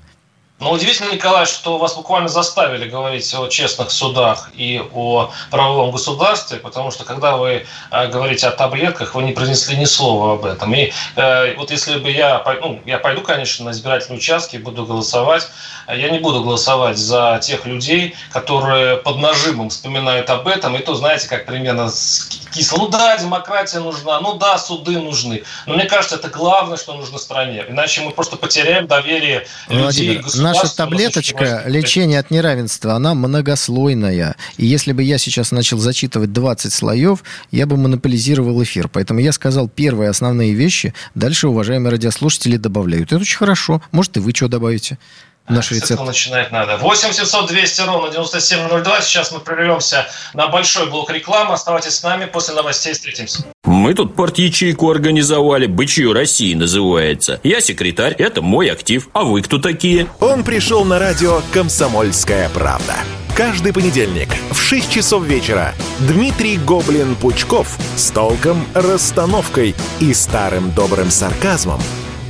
[0.59, 6.57] Но удивительно, Николай, что вас буквально заставили говорить о честных судах и о правовом государстве,
[6.59, 10.75] потому что когда вы э, говорите о таблетках, вы не произнесли ни слова об этом.
[10.75, 15.47] И э, вот если бы я, ну, я пойду, конечно, на избирательные участки, буду голосовать,
[15.89, 20.95] я не буду голосовать за тех людей, которые под нажимом вспоминают об этом, и то,
[20.95, 21.91] знаете, как примерно
[22.53, 22.79] кисло.
[22.79, 25.45] Ну да, демократия нужна, ну да, суды нужны.
[25.67, 27.65] Но мне кажется, это главное, что нужно стране.
[27.69, 30.23] Иначе мы просто потеряем доверие Владимир, людей,
[30.55, 34.37] Наша таблеточка лечения от неравенства, она многослойная.
[34.57, 38.89] И если бы я сейчас начал зачитывать 20 слоев, я бы монополизировал эфир.
[38.89, 40.95] Поэтому я сказал первые основные вещи.
[41.15, 43.13] Дальше уважаемые радиослушатели добавляют.
[43.13, 43.83] Это очень хорошо.
[43.93, 44.99] Может, и вы что добавите?
[45.49, 46.03] Наш рецепт.
[46.03, 46.77] начинать надо.
[46.77, 49.01] 8 700 200 ровно 9702.
[49.03, 51.55] Сейчас мы прервемся на большой блок рекламы.
[51.55, 52.27] Оставайтесь с нами.
[52.27, 53.45] После новостей встретимся.
[53.65, 55.67] Мы тут порт-ячейку организовали.
[55.67, 57.41] Бычью России называется.
[57.43, 58.15] Я секретарь.
[58.15, 59.09] Это мой актив.
[59.13, 60.07] А вы кто такие?
[60.21, 62.95] Он пришел на радио «Комсомольская правда».
[63.37, 71.83] Каждый понедельник в 6 часов вечера Дмитрий Гоблин-Пучков с толком, расстановкой и старым добрым сарказмом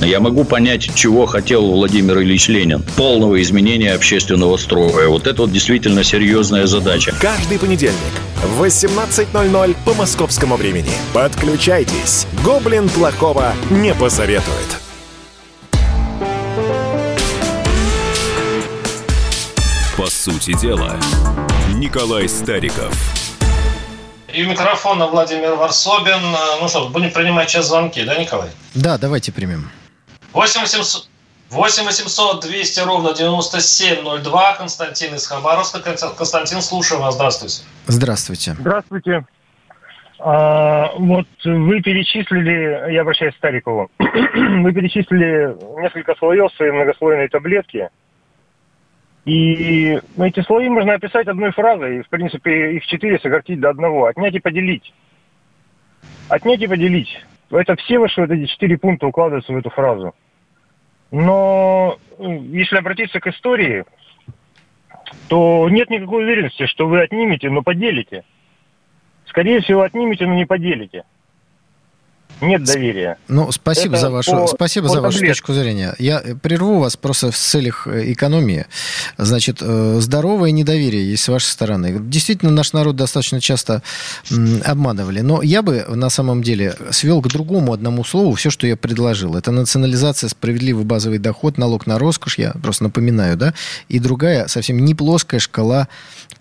[0.00, 2.82] Я могу понять, чего хотел Владимир Ильич Ленин.
[2.96, 5.08] Полного изменения общественного строя.
[5.08, 7.14] Вот это вот действительно серьезная задача.
[7.20, 7.94] Каждый понедельник
[8.42, 10.90] в 18.00 по московскому времени.
[11.12, 12.26] Подключайтесь.
[12.44, 14.78] Гоблин плохого не посоветует.
[19.96, 20.96] По сути дела,
[21.74, 22.92] Николай Стариков.
[24.34, 26.20] И у микрофона Владимир Варсобин.
[26.60, 28.48] Ну что, будем принимать сейчас звонки, да, Николай?
[28.74, 29.70] Да, давайте примем.
[30.34, 31.08] 8 800,
[31.50, 34.56] 8 800 200 ровно 9702.
[34.56, 35.80] Константин из Хабаровска.
[35.80, 37.14] Константин, слушаю вас.
[37.14, 37.62] Здравствуйте.
[37.86, 38.56] Здравствуйте.
[38.58, 39.24] Здравствуйте.
[40.18, 47.90] А, вот вы перечислили, я обращаюсь к Старикову, вы перечислили несколько слоев своей многослойной таблетки.
[49.24, 51.98] И эти слои можно описать одной фразой.
[51.98, 54.06] И, в принципе, их четыре сократить до одного.
[54.06, 54.92] Отнять и поделить.
[56.28, 57.24] Отнять и поделить.
[57.50, 60.14] Это все ваши вот эти четыре пункта укладываются в эту фразу.
[61.14, 63.84] Но если обратиться к истории,
[65.28, 68.24] то нет никакой уверенности, что вы отнимете, но поделите.
[69.26, 71.04] Скорее всего, отнимете, но не поделите
[72.44, 73.18] нет доверия.
[73.28, 75.94] Ну, спасибо Это за вашу, по, спасибо по за вашу точку зрения.
[75.98, 78.66] Я прерву вас просто в целях э, экономии.
[79.18, 81.96] Значит, э, здоровое недоверие есть с вашей стороны.
[82.00, 83.82] Действительно, наш народ достаточно часто
[84.64, 85.20] обманывали.
[85.20, 89.36] Но я бы на самом деле свел к другому одному слову все, что я предложил.
[89.36, 93.54] Это национализация, справедливый базовый доход, налог на роскошь, я просто напоминаю, да,
[93.88, 95.88] и другая совсем не плоская шкала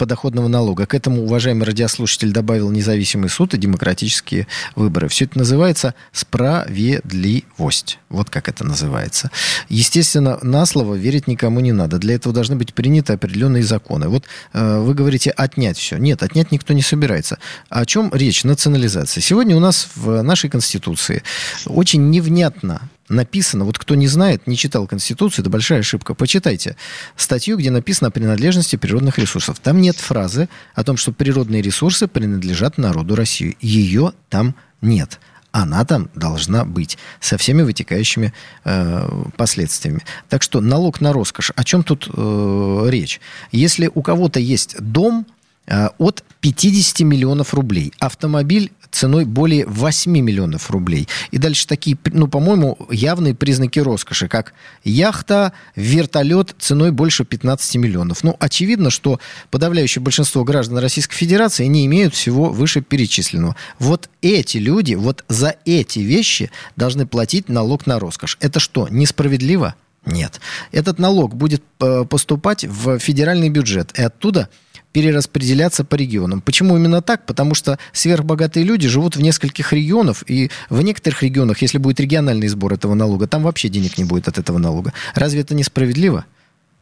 [0.04, 0.86] подоходного налога.
[0.86, 5.08] К этому, уважаемый радиослушатель, добавил независимый суд и демократические выборы.
[5.08, 8.00] Все это называется справедливость.
[8.10, 9.32] Вот как это называется.
[9.70, 12.00] Естественно, на слово верить никому не надо.
[12.00, 14.10] Для этого должны быть приняты определенные законы.
[14.10, 15.96] Вот э, вы говорите отнять все.
[15.96, 17.38] Нет, отнять никто не собирается.
[17.70, 18.44] О чем речь?
[18.44, 19.22] Национализация.
[19.22, 21.24] Сегодня у нас в нашей Конституции
[21.66, 26.76] очень невнятно написано, вот кто не знает, не читал Конституцию, это большая ошибка, почитайте
[27.16, 29.60] статью, где написано о принадлежности природных ресурсов.
[29.60, 33.58] Там нет фразы о том, что природные ресурсы принадлежат народу России.
[33.62, 35.20] Ее там нет
[35.54, 38.34] она там должна быть со всеми вытекающими
[38.66, 40.02] э, последствиями.
[40.28, 43.22] Так что налог на роскошь, о чем тут э, речь?
[43.52, 45.28] Если у кого-то есть дом
[45.68, 51.08] э, от 50 миллионов рублей, автомобиль ценой более 8 миллионов рублей.
[51.32, 54.54] И дальше такие, ну, по-моему, явные признаки роскоши, как
[54.84, 58.24] яхта, вертолет ценой больше 15 миллионов.
[58.24, 59.20] Ну, очевидно, что
[59.52, 63.56] подавляющее большинство граждан Российской Федерации не имеют всего вышеперечисленного.
[63.80, 68.38] Вот эти люди, вот за эти вещи должны платить налог на роскошь.
[68.40, 69.76] Это что, несправедливо?
[70.06, 70.42] Нет.
[70.72, 74.50] Этот налог будет э, поступать в федеральный бюджет, и оттуда
[74.92, 76.42] перераспределяться по регионам.
[76.42, 77.26] Почему именно так?
[77.26, 82.48] Потому что сверхбогатые люди живут в нескольких регионах, и в некоторых регионах, если будет региональный
[82.48, 84.94] сбор этого налога, там вообще денег не будет от этого налога.
[85.16, 86.26] Разве это несправедливо?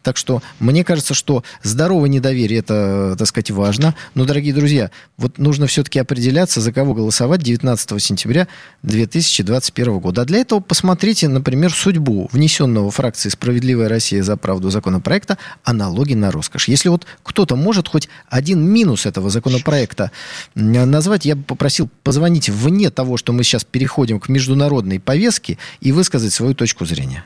[0.04, 3.96] Так что мне кажется, что здоровое недоверие это, так сказать, важно.
[4.16, 8.48] Но, дорогие друзья, вот нужно все-таки определяться, за кого голосовать 19 сентября
[8.84, 10.22] 2021 года.
[10.22, 16.16] А для этого посмотрите, например, судьбу внесенного фракции «Справедливая Россия за правду» законопроекта о налоге
[16.16, 16.68] на роскошь.
[16.68, 20.12] Если вот кто-то может хоть один минус этого законопроекта
[20.56, 25.92] назвать, я бы попросил позвонить вне того, что мы сейчас переходим к международной повестке и
[25.92, 27.24] высказать свою точку зрения.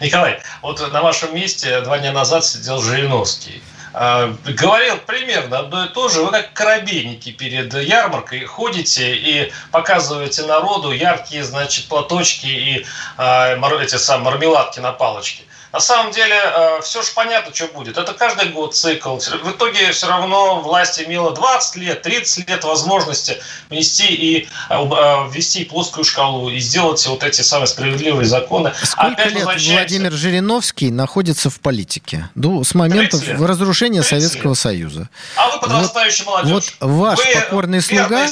[0.00, 3.60] Николай, вот на вашем месте два дня назад сидел Жириновский.
[3.92, 6.22] А, говорил примерно одно и то же.
[6.22, 13.96] Вы как корабейники перед ярмаркой ходите и показываете народу яркие, значит, платочки и а, эти
[13.96, 15.42] самые мармеладки на палочке.
[15.72, 17.96] На самом деле, э, все же понятно, что будет.
[17.96, 19.18] Это каждый год цикл.
[19.18, 23.36] В итоге все равно власть имела 20 лет, 30 лет возможности
[23.68, 28.72] внести и э, э, ввести плоскую шкалу и сделать вот эти самые справедливые законы.
[28.82, 32.28] Сколько Опять лет Владимир Жириновский находится в политике?
[32.34, 34.54] Ну, с момента разрушения Советского.
[34.54, 35.08] Союза.
[35.36, 36.74] А вы подрастающая вот, молодежь.
[36.80, 38.26] Вот ваш вы покорный слуга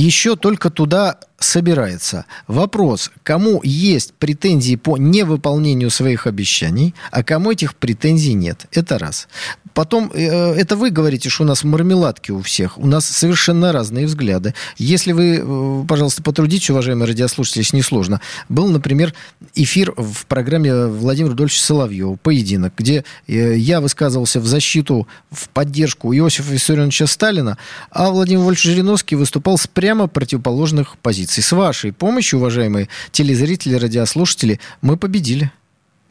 [0.00, 2.26] еще только туда собирается.
[2.46, 8.66] Вопрос, кому есть претензии по невыполнению своих обещаний, а кому этих претензий нет.
[8.72, 9.28] Это раз.
[9.76, 12.78] Потом, э, это вы говорите, что у нас мармеладки у всех.
[12.78, 14.54] У нас совершенно разные взгляды.
[14.78, 18.22] Если вы, э, пожалуйста, потрудитесь, уважаемые радиослушатели, если не.
[18.48, 19.12] Был, например,
[19.54, 26.10] эфир в программе Владимира Рудольевича Соловьева «Поединок», где э, я высказывался в защиту, в поддержку
[26.10, 27.58] Иосифа Виссарионовича Сталина,
[27.90, 31.42] а Владимир Вольфович Жириновский выступал с прямо противоположных позиций.
[31.42, 35.52] С вашей помощью, уважаемые телезрители, радиослушатели, мы победили.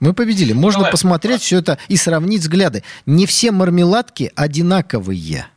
[0.06, 0.54] Мы победили.
[0.54, 0.92] Можно Давай.
[0.92, 2.84] посмотреть все это и сравнить взгляды.
[3.08, 5.48] Не все мармеладки одинаковые.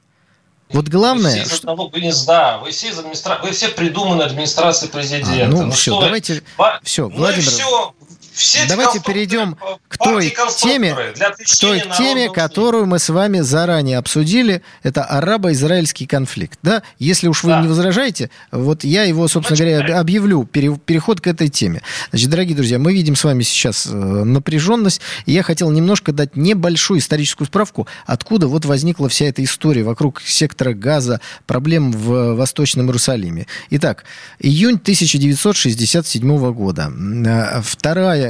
[0.71, 1.37] Вот главное...
[1.37, 3.39] Вы все из одного гнезда, вы все, из администра...
[3.43, 5.45] вы все придуманы администрацией президента.
[5.45, 6.43] А, ну, ну все, давайте...
[6.57, 6.67] Вы...
[6.83, 7.49] Все, Владимир...
[7.49, 7.95] все
[8.39, 9.57] все Давайте перейдем
[9.89, 14.63] к той теме, к той теме, которую мы с вами заранее обсудили.
[14.83, 16.59] Это арабо-израильский конфликт.
[16.63, 16.83] Да?
[16.99, 17.63] Если уж вы да.
[17.63, 19.79] не возражаете, вот я его, собственно Начинаем.
[19.81, 21.83] говоря, объявлю переход к этой теме.
[22.11, 25.01] Значит, дорогие друзья, мы видим с вами сейчас э, напряженность.
[25.27, 30.23] И я хотел немножко дать небольшую историческую справку, откуда вот возникла вся эта история вокруг
[30.23, 33.47] сектора газа, проблем в Восточном Иерусалиме.
[33.71, 34.05] Итак,
[34.39, 36.93] июнь 1967 года.
[37.27, 37.61] Э,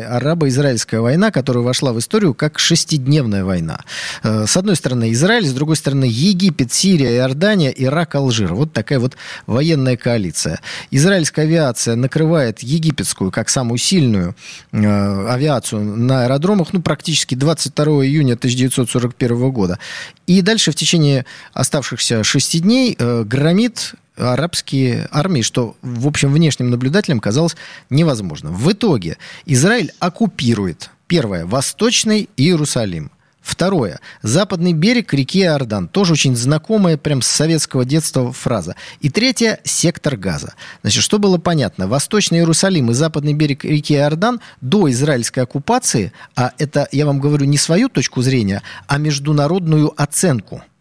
[0.04, 3.80] арабо-израильская война, которая вошла в историю как шестидневная война.
[4.22, 8.54] Э, с одной стороны Израиль, с другой стороны Египет, Сирия, Иордания, Ирак, Алжир.
[8.54, 10.60] Вот такая вот военная коалиция.
[10.90, 14.34] Израильская авиация накрывает египетскую, как самую сильную
[14.72, 19.78] э, авиацию на аэродромах, ну, практически 22 июня 1941 года.
[20.26, 26.70] И дальше в течение оставшихся шести дней э, громит арабские армии, что, в общем, внешним
[26.70, 27.56] наблюдателям казалось
[27.90, 28.54] невозможным.
[28.54, 33.10] В итоге Израиль оккупирует, первое, Восточный Иерусалим.
[33.40, 34.00] Второе.
[34.20, 35.88] Западный берег реки Иордан.
[35.88, 38.76] Тоже очень знакомая прям с советского детства фраза.
[39.00, 39.58] И третье.
[39.64, 40.52] Сектор газа.
[40.82, 41.88] Значит, что было понятно?
[41.88, 47.46] Восточный Иерусалим и западный берег реки Иордан до израильской оккупации, а это, я вам говорю,
[47.46, 50.62] не свою точку зрения, а международную оценку–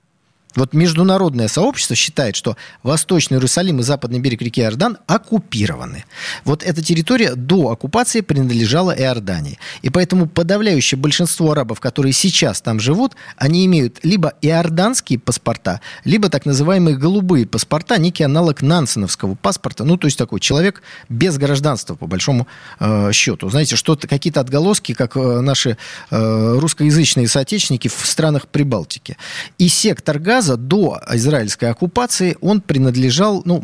[0.58, 6.06] вот международное сообщество считает, что Восточный Иерусалим и Западный берег реки Иордан оккупированы.
[6.46, 9.60] Вот эта территория до оккупации принадлежала Иордании.
[9.84, 16.30] И поэтому подавляющее большинство арабов, которые сейчас там живут, они имеют либо иорданские паспорта, либо
[16.30, 19.84] так называемые голубые паспорта, некий аналог нансеновского паспорта.
[19.84, 22.48] Ну, то есть такой человек без гражданства, по большому
[22.80, 23.50] э, счету.
[23.50, 25.78] Знаете, что-то, какие-то отголоски, как э, наши
[26.10, 29.17] э, русскоязычные соотечественники в странах Прибалтики.
[29.58, 33.57] И сектор газа Газа до израильской оккупации он принадлежал, ну,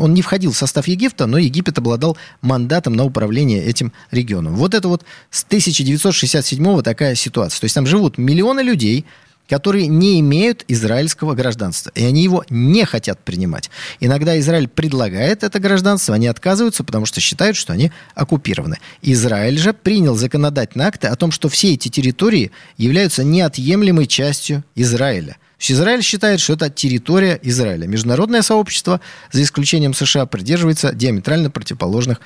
[0.00, 4.56] он не входил в состав Египта, но Египет обладал мандатом на управление этим регионом.
[4.56, 7.60] Вот это вот с 1967 такая ситуация.
[7.60, 9.04] То есть там живут миллионы людей,
[9.50, 11.92] которые не имеют израильского гражданства.
[11.94, 13.68] И они его не хотят принимать.
[13.98, 18.78] Иногда Израиль предлагает это гражданство, они отказываются, потому что считают, что они оккупированы.
[19.02, 25.36] Израиль же принял законодательные акты о том, что все эти территории являются неотъемлемой частью Израиля–
[25.68, 27.86] Израиль считает, что это территория Израиля.
[27.86, 32.20] Международное сообщество, за исключением США, придерживается диаметрально противоположных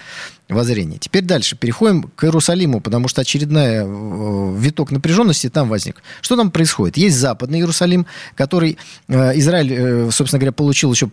[0.48, 0.98] воззрений.
[0.98, 1.56] Теперь дальше.
[1.56, 6.02] Переходим к Иерусалиму, потому что очередная э, виток напряженности там возник.
[6.20, 6.96] Что там происходит?
[6.96, 11.10] Есть Западный Иерусалим, который э, Израиль, э, собственно говоря, получил еще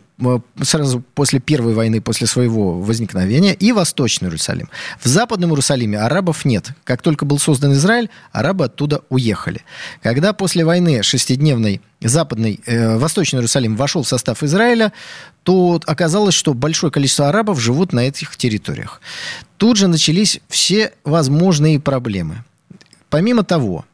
[0.61, 4.69] сразу после Первой войны, после своего возникновения, и Восточный Иерусалим.
[4.99, 6.71] В Западном Иерусалиме арабов нет.
[6.83, 9.61] Как только был создан Израиль, арабы оттуда уехали.
[10.03, 14.91] Когда после войны шестидневной Западный, э, Восточный Иерусалим вошел в состав Израиля,
[15.43, 19.01] то оказалось, что большое количество арабов живут на этих территориях.
[19.57, 22.43] Тут же начались все возможные проблемы.
[23.09, 23.85] Помимо того,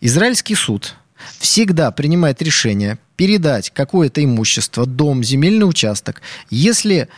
[0.00, 0.96] израильский суд
[1.38, 7.08] всегда принимает решение передать какое-то имущество, дом, земельный участок, если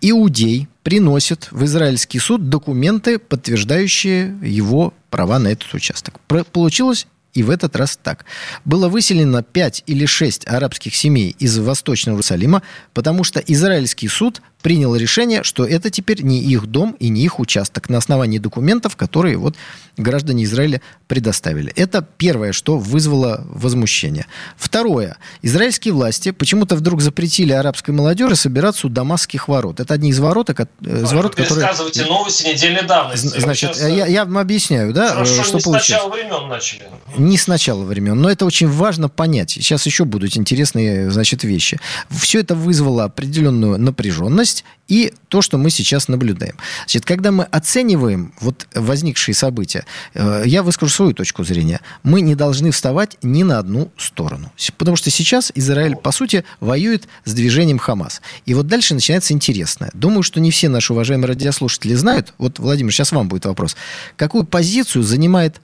[0.00, 6.20] иудей приносит в израильский суд документы, подтверждающие его права на этот участок.
[6.52, 8.24] Получилось и в этот раз так.
[8.64, 12.62] Было выселено 5 или 6 арабских семей из Восточного Иерусалима,
[12.94, 17.38] потому что израильский суд принял решение, что это теперь не их дом и не их
[17.40, 19.56] участок на основании документов, которые вот
[19.96, 21.72] граждане Израиля предоставили.
[21.74, 24.26] Это первое, что вызвало возмущение.
[24.56, 25.16] Второе.
[25.42, 29.80] Израильские власти почему-то вдруг запретили арабской молодежи собираться у Дамасских ворот.
[29.80, 31.66] Это одни из ворот, из ворот которые...
[31.66, 33.38] Рассказывайте новости недельной давности.
[33.38, 33.90] Значит, сейчас...
[33.90, 35.84] я, я вам объясняю, да, Хорошо, что не получилось.
[35.84, 36.82] с начала времен начали.
[37.16, 39.50] Не с начала времен, но это очень важно понять.
[39.50, 41.80] Сейчас еще будут интересные, значит, вещи.
[42.10, 46.56] Все это вызвало определенную напряженность, реальность и то, что мы сейчас наблюдаем.
[46.80, 49.84] Значит, когда мы оцениваем вот возникшие события,
[50.14, 51.80] э, я выскажу свою точку зрения.
[52.02, 54.50] Мы не должны вставать ни на одну сторону.
[54.78, 58.22] Потому что сейчас Израиль, по сути, воюет с движением Хамас.
[58.46, 59.90] И вот дальше начинается интересное.
[59.92, 62.32] Думаю, что не все наши уважаемые радиослушатели знают.
[62.38, 63.76] Вот, Владимир, сейчас вам будет вопрос.
[64.16, 65.60] Какую позицию занимает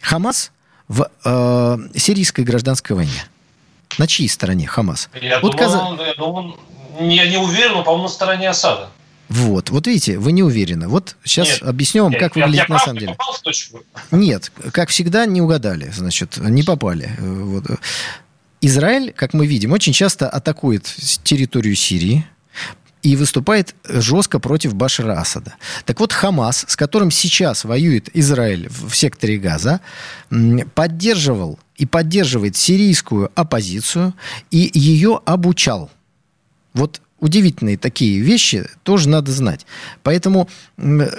[0.00, 0.52] Хамас
[0.86, 3.24] в э, сирийской гражданской войне?
[3.98, 5.08] На чьей стороне Хамас?
[5.20, 6.04] Я, вот думаю, Каза...
[6.04, 6.54] я, думаю,
[6.98, 8.90] я не уверен, но, по-моему, на стороне Асада.
[9.28, 10.88] Вот, вот видите, вы не уверены.
[10.88, 13.12] Вот сейчас нет, объясню вам, как выглядит я, я на самом деле.
[13.12, 13.82] Попал в точку?
[14.10, 17.10] Нет, как всегда, не угадали, значит, не попали.
[17.18, 17.64] Вот.
[18.60, 20.84] Израиль, как мы видим, очень часто атакует
[21.22, 22.26] территорию Сирии,
[23.02, 25.54] и выступает жестко против Башара Асада.
[25.84, 29.80] Так вот, Хамас, с которым сейчас воюет Израиль в секторе Газа,
[30.74, 34.14] поддерживал и поддерживает сирийскую оппозицию
[34.50, 35.90] и ее обучал.
[36.78, 39.66] Вот удивительные такие вещи тоже надо знать.
[40.04, 40.48] Поэтому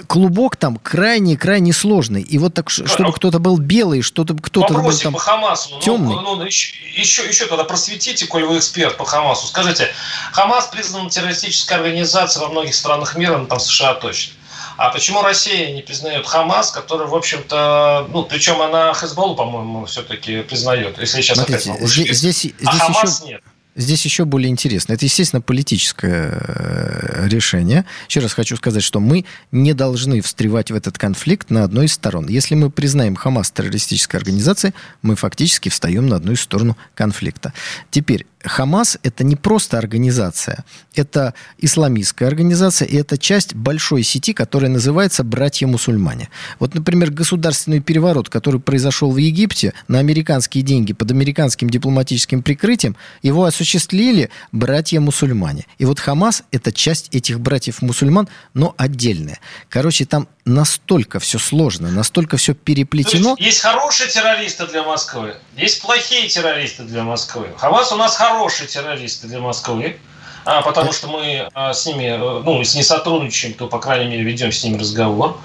[0.06, 2.22] клубок там крайне-крайне сложный.
[2.22, 5.74] И вот так, чтобы кто-то был белый, что-то кто-то был там по Хамасу.
[5.74, 6.14] Ну, темный.
[6.14, 9.46] Ну, ну, еще, еще, еще тогда просветите, коль вы эксперт по Хамасу.
[9.46, 9.88] Скажите,
[10.32, 14.34] Хамас признан террористической организацией во многих странах мира, ну, там США точно.
[14.78, 20.40] А почему Россия не признает Хамас, который, в общем-то, ну, причем она Хезболлу, по-моему, все-таки
[20.40, 23.32] признает, если сейчас Смотрите, опять здесь, здесь, здесь а Хамас еще...
[23.32, 23.42] нет.
[23.76, 24.94] Здесь еще более интересно.
[24.94, 27.84] Это, естественно, политическое э, решение.
[28.08, 31.92] Еще раз хочу сказать, что мы не должны встревать в этот конфликт на одной из
[31.92, 32.28] сторон.
[32.28, 37.52] Если мы признаем Хамас террористической организацией, мы фактически встаем на одну из сторон конфликта.
[37.90, 40.64] Теперь, Хамас это не просто организация,
[40.94, 46.30] это исламистская организация, и это часть большой сети, которая называется «Братья-мусульмане».
[46.58, 52.96] Вот, например, государственный переворот, который произошел в Египте на американские деньги под американским дипломатическим прикрытием,
[53.22, 55.66] его осуществили братья-мусульмане.
[55.78, 59.38] И вот Хамас– это часть этих братьев-мусульман, но отдельная.
[59.68, 63.30] Короче, там настолько все сложно, настолько все переплетено.
[63.30, 67.48] Есть, есть хорошие террористы для Москвы, есть плохие террористы для Москвы.
[67.56, 69.98] Хамас у нас хорошие террористы для Москвы,
[70.44, 74.22] потому что мы а, с ними, э, ну, если не сотрудничаем, то, по крайней мере,
[74.22, 75.38] ведем с ними разговор.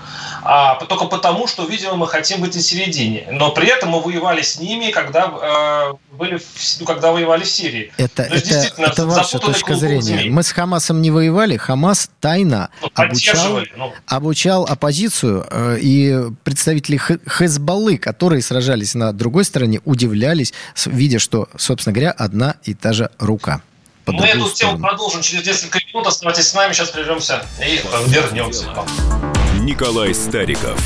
[0.47, 3.27] А, только потому, что, видимо, мы хотим быть на середине.
[3.31, 6.39] Но при этом мы воевали с ними, когда, э, были,
[6.79, 7.91] ну, когда воевали в Сирии.
[7.97, 10.01] Это, это, это ваша точка зрения.
[10.01, 10.29] Змей.
[10.29, 11.57] Мы с Хамасом не воевали.
[11.57, 13.93] Хамас тайно ну, обучал, ну.
[14.05, 20.53] обучал оппозицию, э, и представители Хезбаллы, которые сражались на другой стороне, удивлялись,
[20.85, 23.61] видя, что, собственно говоря, одна и та же рука
[24.05, 26.07] по Мы эту тему продолжим через несколько минут.
[26.07, 28.65] Оставайтесь с нами, сейчас прервемся и вернемся.
[29.59, 30.79] Николай Стариков.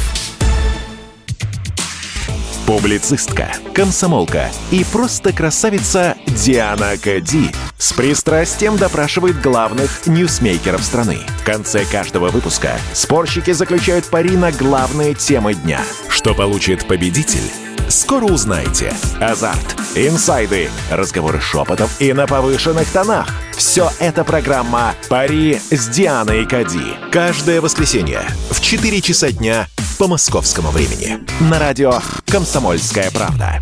[2.66, 7.50] Публицистка, комсомолка и просто красавица Диана Кади
[7.80, 11.18] с пристрастием допрашивает главных ньюсмейкеров страны.
[11.40, 15.82] В конце каждого выпуска спорщики заключают пари на главные темы дня.
[16.10, 17.69] Что получит победитель?
[17.90, 18.94] Скоро узнаете.
[19.20, 23.28] Азарт, инсайды, разговоры шепотов и на повышенных тонах.
[23.58, 26.94] Все это программа «Пари с Дианой Кади».
[27.12, 28.22] Каждое воскресенье
[28.52, 29.68] в 4 часа дня
[29.98, 31.20] по московскому времени.
[31.50, 31.94] На радио
[32.28, 33.60] «Комсомольская правда».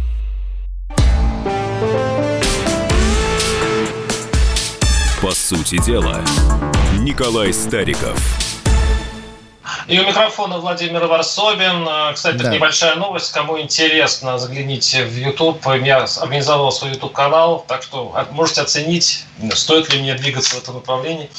[5.22, 6.22] По сути дела,
[7.00, 8.20] Николай Стариков–
[9.88, 11.88] и у микрофона Владимир Варсобин.
[11.88, 12.54] А, кстати, да.
[12.54, 13.32] небольшая новость.
[13.32, 15.66] Кому интересно, загляните в YouTube.
[15.84, 21.30] Я организовал свой YouTube-канал, так что можете оценить, стоит ли мне двигаться в этом направлении.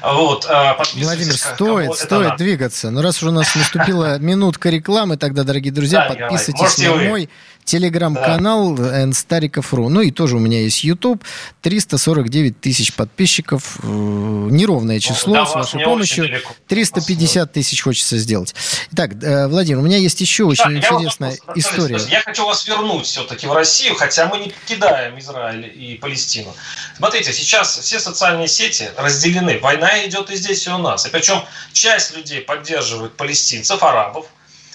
[0.00, 2.90] Вот, а, Владимир, стоит, стоит двигаться.
[2.90, 7.28] Но раз уже у нас наступила минутка рекламы, тогда, дорогие друзья, подписывайтесь на мой
[7.68, 9.12] телеграм-канал да.
[9.12, 9.88] Стариков.ру.
[9.88, 11.22] Ну и тоже у меня есть YouTube.
[11.62, 13.78] 349 тысяч подписчиков.
[13.82, 16.28] Э, неровное число ну, с вашей помощью.
[16.66, 18.54] 350 тысяч хочется сделать.
[18.92, 22.00] Итак, э, Владимир, у меня есть еще очень интересная я вас, история.
[22.08, 26.54] Я хочу вас вернуть все-таки в Россию, хотя мы не покидаем Израиль и Палестину.
[26.96, 29.58] Смотрите, сейчас все социальные сети разделены.
[29.60, 31.06] Война идет и здесь, и у нас.
[31.06, 34.26] И причем часть людей поддерживает палестинцев, арабов,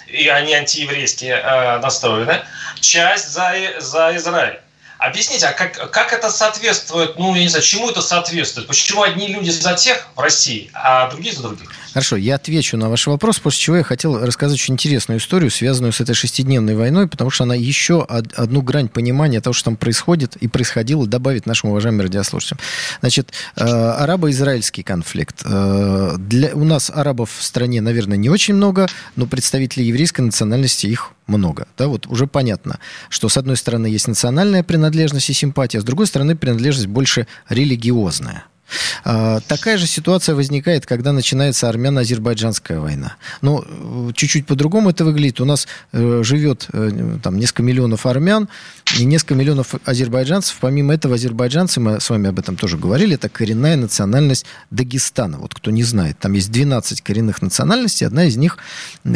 [0.07, 2.41] и они антиеврейские э, настроены,
[2.79, 4.59] часть за, за Израиль.
[5.03, 8.67] Объясните, а как, как это соответствует, ну, я не знаю, чему это соответствует?
[8.67, 11.69] Почему одни люди за тех в России, а другие за других?
[11.93, 15.91] Хорошо, я отвечу на ваш вопрос, после чего я хотел рассказать очень интересную историю, связанную
[15.91, 20.37] с этой шестидневной войной, потому что она еще одну грань понимания того, что там происходит
[20.37, 22.61] и происходило, добавит нашим уважаемым радиослушателям.
[23.01, 25.41] Значит, э, арабо-израильский конфликт.
[25.43, 28.87] Э, для, у нас арабов в стране, наверное, не очень много,
[29.17, 31.67] но представителей еврейской национальности их много.
[31.77, 36.07] Да, вот уже понятно, что с одной стороны есть национальная принадлежность и симпатия, с другой
[36.07, 38.45] стороны принадлежность больше религиозная.
[39.03, 43.15] А, такая же ситуация возникает, когда начинается армяно-азербайджанская война.
[43.41, 45.41] Но э, чуть-чуть по-другому это выглядит.
[45.41, 48.47] У нас э, живет э, там несколько миллионов армян
[48.97, 50.57] и несколько миллионов азербайджанцев.
[50.59, 55.37] Помимо этого, азербайджанцы, мы с вами об этом тоже говорили, это коренная национальность Дагестана.
[55.37, 58.57] Вот кто не знает, там есть 12 коренных национальностей, одна из них,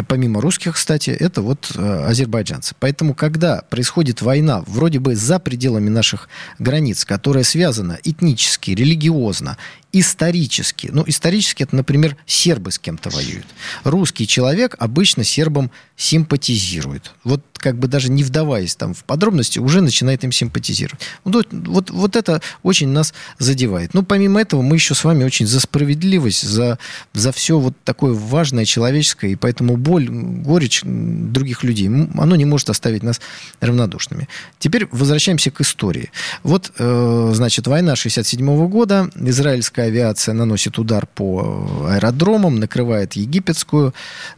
[0.08, 2.76] помимо русских, кстати, это вот азербайджанцы.
[2.80, 6.30] Поэтому, когда происходит война вроде бы за пределами наших
[6.60, 9.58] границ, которая связана этнически, религиозно, серьезно
[9.94, 10.90] исторически.
[10.92, 13.46] Ну, исторически это, например, сербы с кем-то воюют.
[13.84, 17.14] Русский человек обычно сербам симпатизирует.
[17.24, 21.02] Вот как бы даже не вдаваясь там в подробности, уже начинает им симпатизировать.
[21.24, 23.94] Вот, вот, вот это очень нас задевает.
[23.94, 26.78] Ну, помимо этого, мы еще с вами очень за справедливость, за,
[27.14, 32.70] за все вот такое важное человеческое, и поэтому боль, горечь других людей, оно не может
[32.70, 33.20] оставить нас
[33.60, 34.28] равнодушными.
[34.60, 36.12] Теперь возвращаемся к истории.
[36.44, 43.94] Вот, э, значит, война 67 года, израильская авиация наносит удар по аэродромам, накрывает египетскую,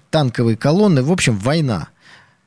[0.09, 1.03] танковые колонны.
[1.03, 1.87] В общем, война.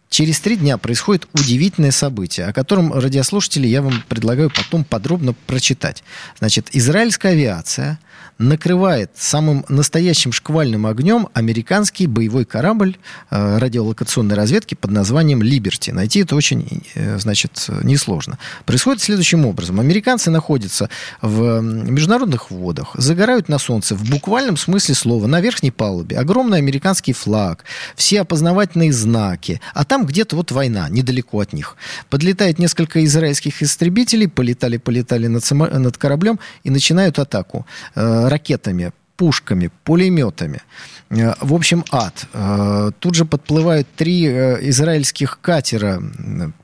[0.08, 6.04] Через три дня происходит удивительное событие, о котором радиослушатели я вам предлагаю потом подробно прочитать.
[6.38, 7.98] Значит, израильская авиация–
[8.38, 12.96] накрывает самым настоящим шквальным огнем американский боевой корабль
[13.30, 15.90] э, радиолокационной разведки под названием «Либерти».
[15.90, 18.38] Найти это очень, э, значит, несложно.
[18.64, 19.80] Происходит следующим образом.
[19.80, 20.88] Американцы находятся
[21.20, 26.18] в международных водах, загорают на солнце в буквальном смысле слова, на верхней палубе.
[26.18, 27.64] Огромный американский флаг,
[27.96, 31.76] все опознавательные знаки, а там где-то вот война, недалеко от них.
[32.10, 40.62] Подлетает несколько израильских истребителей, полетали-полетали над, над кораблем и начинают атаку э, ракетами, пушками, пулеметами.
[41.10, 42.26] Э, в общем, ад.
[42.32, 46.02] Э, тут же подплывают три э, израильских катера,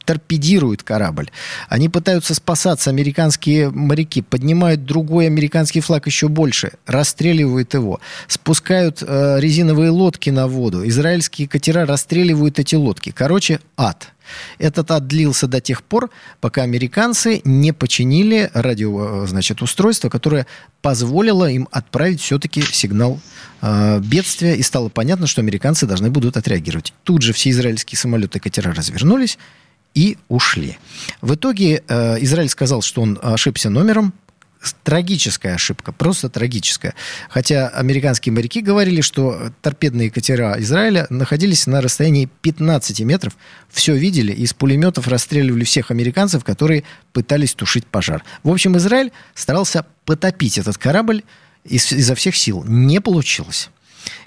[0.05, 1.31] торпедируют корабль.
[1.69, 9.91] Они пытаются спасаться, американские моряки, поднимают другой американский флаг еще больше, расстреливают его, спускают резиновые
[9.91, 13.11] лодки на воду, израильские катера расстреливают эти лодки.
[13.11, 14.15] Короче, ад.
[14.59, 16.11] Этот ад длился до тех пор,
[16.41, 20.47] пока американцы не починили радио, значит, устройство, которое
[20.83, 23.21] позволило им отправить все-таки сигнал
[23.63, 26.93] э, бедствия, и стало понятно, что американцы должны будут отреагировать.
[27.05, 29.39] Тут же все израильские самолеты и катера развернулись
[29.95, 30.79] и ушли.
[31.21, 34.13] В итоге э, Израиль сказал, что он ошибся номером,
[34.83, 36.95] трагическая ошибка, просто трагическая.
[37.29, 43.37] Хотя американские моряки говорили, что торпедные катера Израиля находились на расстоянии 15 метров,
[43.71, 48.25] все видели, и из пулеметов расстреливали всех американцев, которые пытались тушить пожар.
[48.43, 51.23] В общем, Израиль старался потопить этот корабль
[51.65, 52.65] из, изо всех сил.
[52.65, 53.71] Не получилось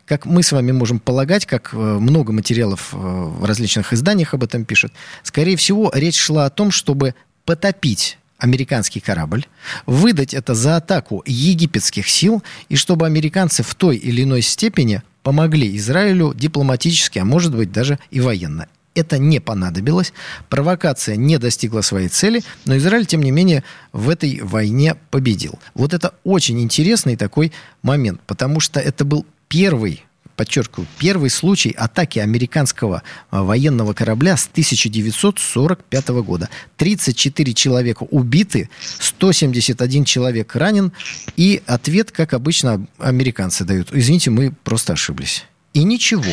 [0.06, 4.44] как мы с вами можем полагать, как э, много материалов э, в различных изданиях об
[4.44, 4.92] этом пишут,
[5.24, 7.16] скорее всего, речь шла о том, чтобы
[7.46, 9.46] потопить американский корабль,
[9.86, 15.78] выдать это за атаку египетских сил, и чтобы американцы в той или иной степени помогли
[15.78, 18.68] Израилю дипломатически, а может быть даже и военно.
[18.96, 20.12] Это не понадобилось,
[20.50, 23.64] провокация не достигла своей цели, но Израиль, тем не менее,
[23.94, 25.60] в этой войне победил.
[25.76, 30.04] Вот это очень интересный такой момент, потому что это был первый
[30.42, 36.50] подчеркиваю, первый случай атаки американского а, военного корабля с 1945 года.
[36.78, 38.68] 34 человека убиты,
[39.00, 40.94] 171 человек ранен,
[41.38, 43.90] и ответ, как обычно, американцы дают.
[43.92, 45.46] Извините, мы просто ошиблись.
[45.76, 46.24] И ничего.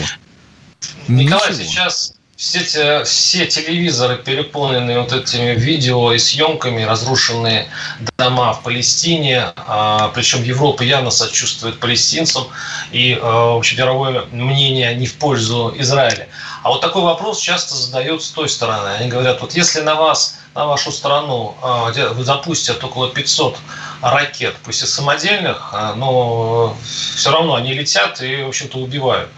[1.07, 1.65] Николай, ничего.
[1.65, 7.68] сейчас все, все телевизоры переполнены вот этими видео и съемками, разрушенные
[8.16, 12.47] дома в Палестине, а, причем Европа явно сочувствует палестинцам,
[12.93, 16.28] и а, общемировое мнение не в пользу Израиля.
[16.62, 18.91] А вот такой вопрос часто задают с той стороны.
[18.91, 23.59] Они говорят, вот если на вас, на вашу страну а, запустят около 500
[24.01, 26.76] ракет, пусть и самодельных, а, но
[27.16, 29.28] все равно они летят и, в общем-то, убивают–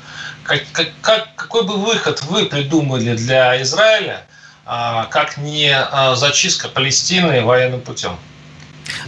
[0.51, 4.27] как, как, как, какой бы выход вы придумали для Израиля,
[4.67, 8.17] а, как не а, зачистка Палестины военным путем?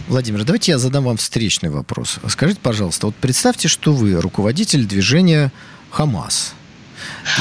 [0.07, 2.19] Владимир, давайте я задам вам встречный вопрос.
[2.29, 5.51] Скажите, пожалуйста, вот представьте, что вы руководитель движения
[5.91, 6.53] Хамас.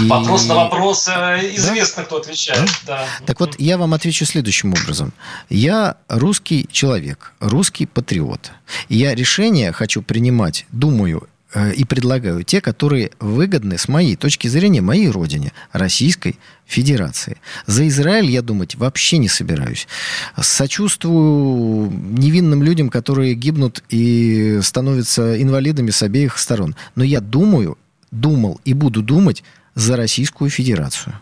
[0.00, 0.08] И...
[0.08, 2.06] Вопрос на вопрос э, известно, да?
[2.06, 2.68] кто отвечает.
[2.84, 2.98] Да?
[2.98, 3.26] Да.
[3.26, 5.12] Так вот, я вам отвечу следующим образом.
[5.48, 8.50] Я русский человек, русский патриот.
[8.88, 11.28] Я решения хочу принимать, думаю,
[11.76, 17.36] и предлагаю те, которые выгодны с моей точки зрения моей родине, Российской Федерации.
[17.66, 19.86] За Израиль я думать вообще не собираюсь.
[20.40, 26.74] Сочувствую невинным людям, которые гибнут и становятся инвалидами с обеих сторон.
[26.94, 27.76] Но я думаю,
[28.10, 29.42] думал и буду думать
[29.74, 31.14] за Российскую Федерацию.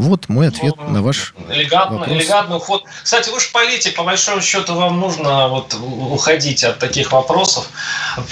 [0.00, 2.16] Вот мой ответ Ну, на ваш Элегантно, вопрос.
[2.16, 2.84] элегантный уход.
[3.04, 7.68] Кстати, вы же политик, по большому счету вам нужно вот уходить от таких вопросов.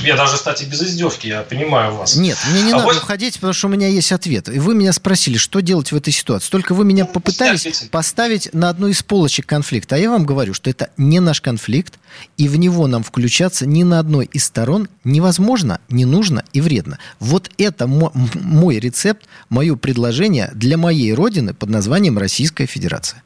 [0.01, 2.17] Я даже, кстати, без издевки, я понимаю вас.
[2.17, 4.49] Нет, мне не А надо вот- уходить, потому что у меня есть ответ.
[4.49, 6.49] И вы меня спросили, что делать в этой ситуации.
[6.51, 9.97] Только вы меня Ну, попытались поставить на одну из полочек конфликта.
[9.97, 11.99] А я вам говорю, что это не наш конфликт,
[12.39, 16.99] и в него нам включаться ни на одной из сторон невозможно, не нужно и вредно.
[17.21, 23.23] Вот это мой рецепт, мое предложение для моей родины под названием Российская Федерация.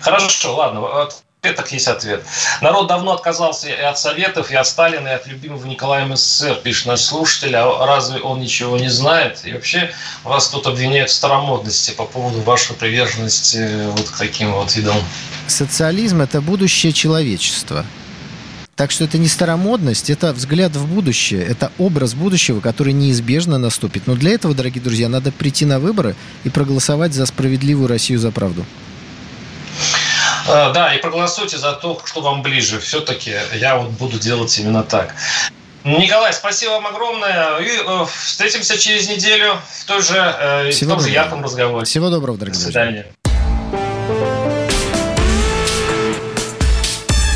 [0.00, 1.08] Хорошо, ладно,
[1.52, 2.24] так есть ответ.
[2.62, 6.86] Народ давно отказался и от Советов, и от Сталина, и от любимого Николая СССР, пишет
[6.86, 7.54] наш слушатель.
[7.56, 9.40] А разве он ничего не знает?
[9.44, 14.52] И вообще вас тут обвиняют в старомодности по поводу вашей приверженности э, вот к таким
[14.52, 14.96] вот видам.
[15.46, 17.84] Социализм– это будущее человечества.
[18.76, 24.06] Так что это не старомодность, это взгляд в будущее, это образ будущего, который неизбежно наступит.
[24.08, 28.32] Но для этого, дорогие друзья, надо прийти на выборы и проголосовать за справедливую Россию за
[28.32, 28.64] правду.
[30.48, 32.80] Э, Да, и проголосуйте за то, что вам ближе.
[32.80, 35.14] Все-таки я вот буду делать именно так.
[35.84, 37.58] Николай, спасибо вам огромное.
[37.58, 41.84] И э, встретимся через неделю в той же, э, в том же ярком разговоре.
[41.86, 42.82] Всего доброго, До дорогие друзья.
[42.82, 43.06] свидания.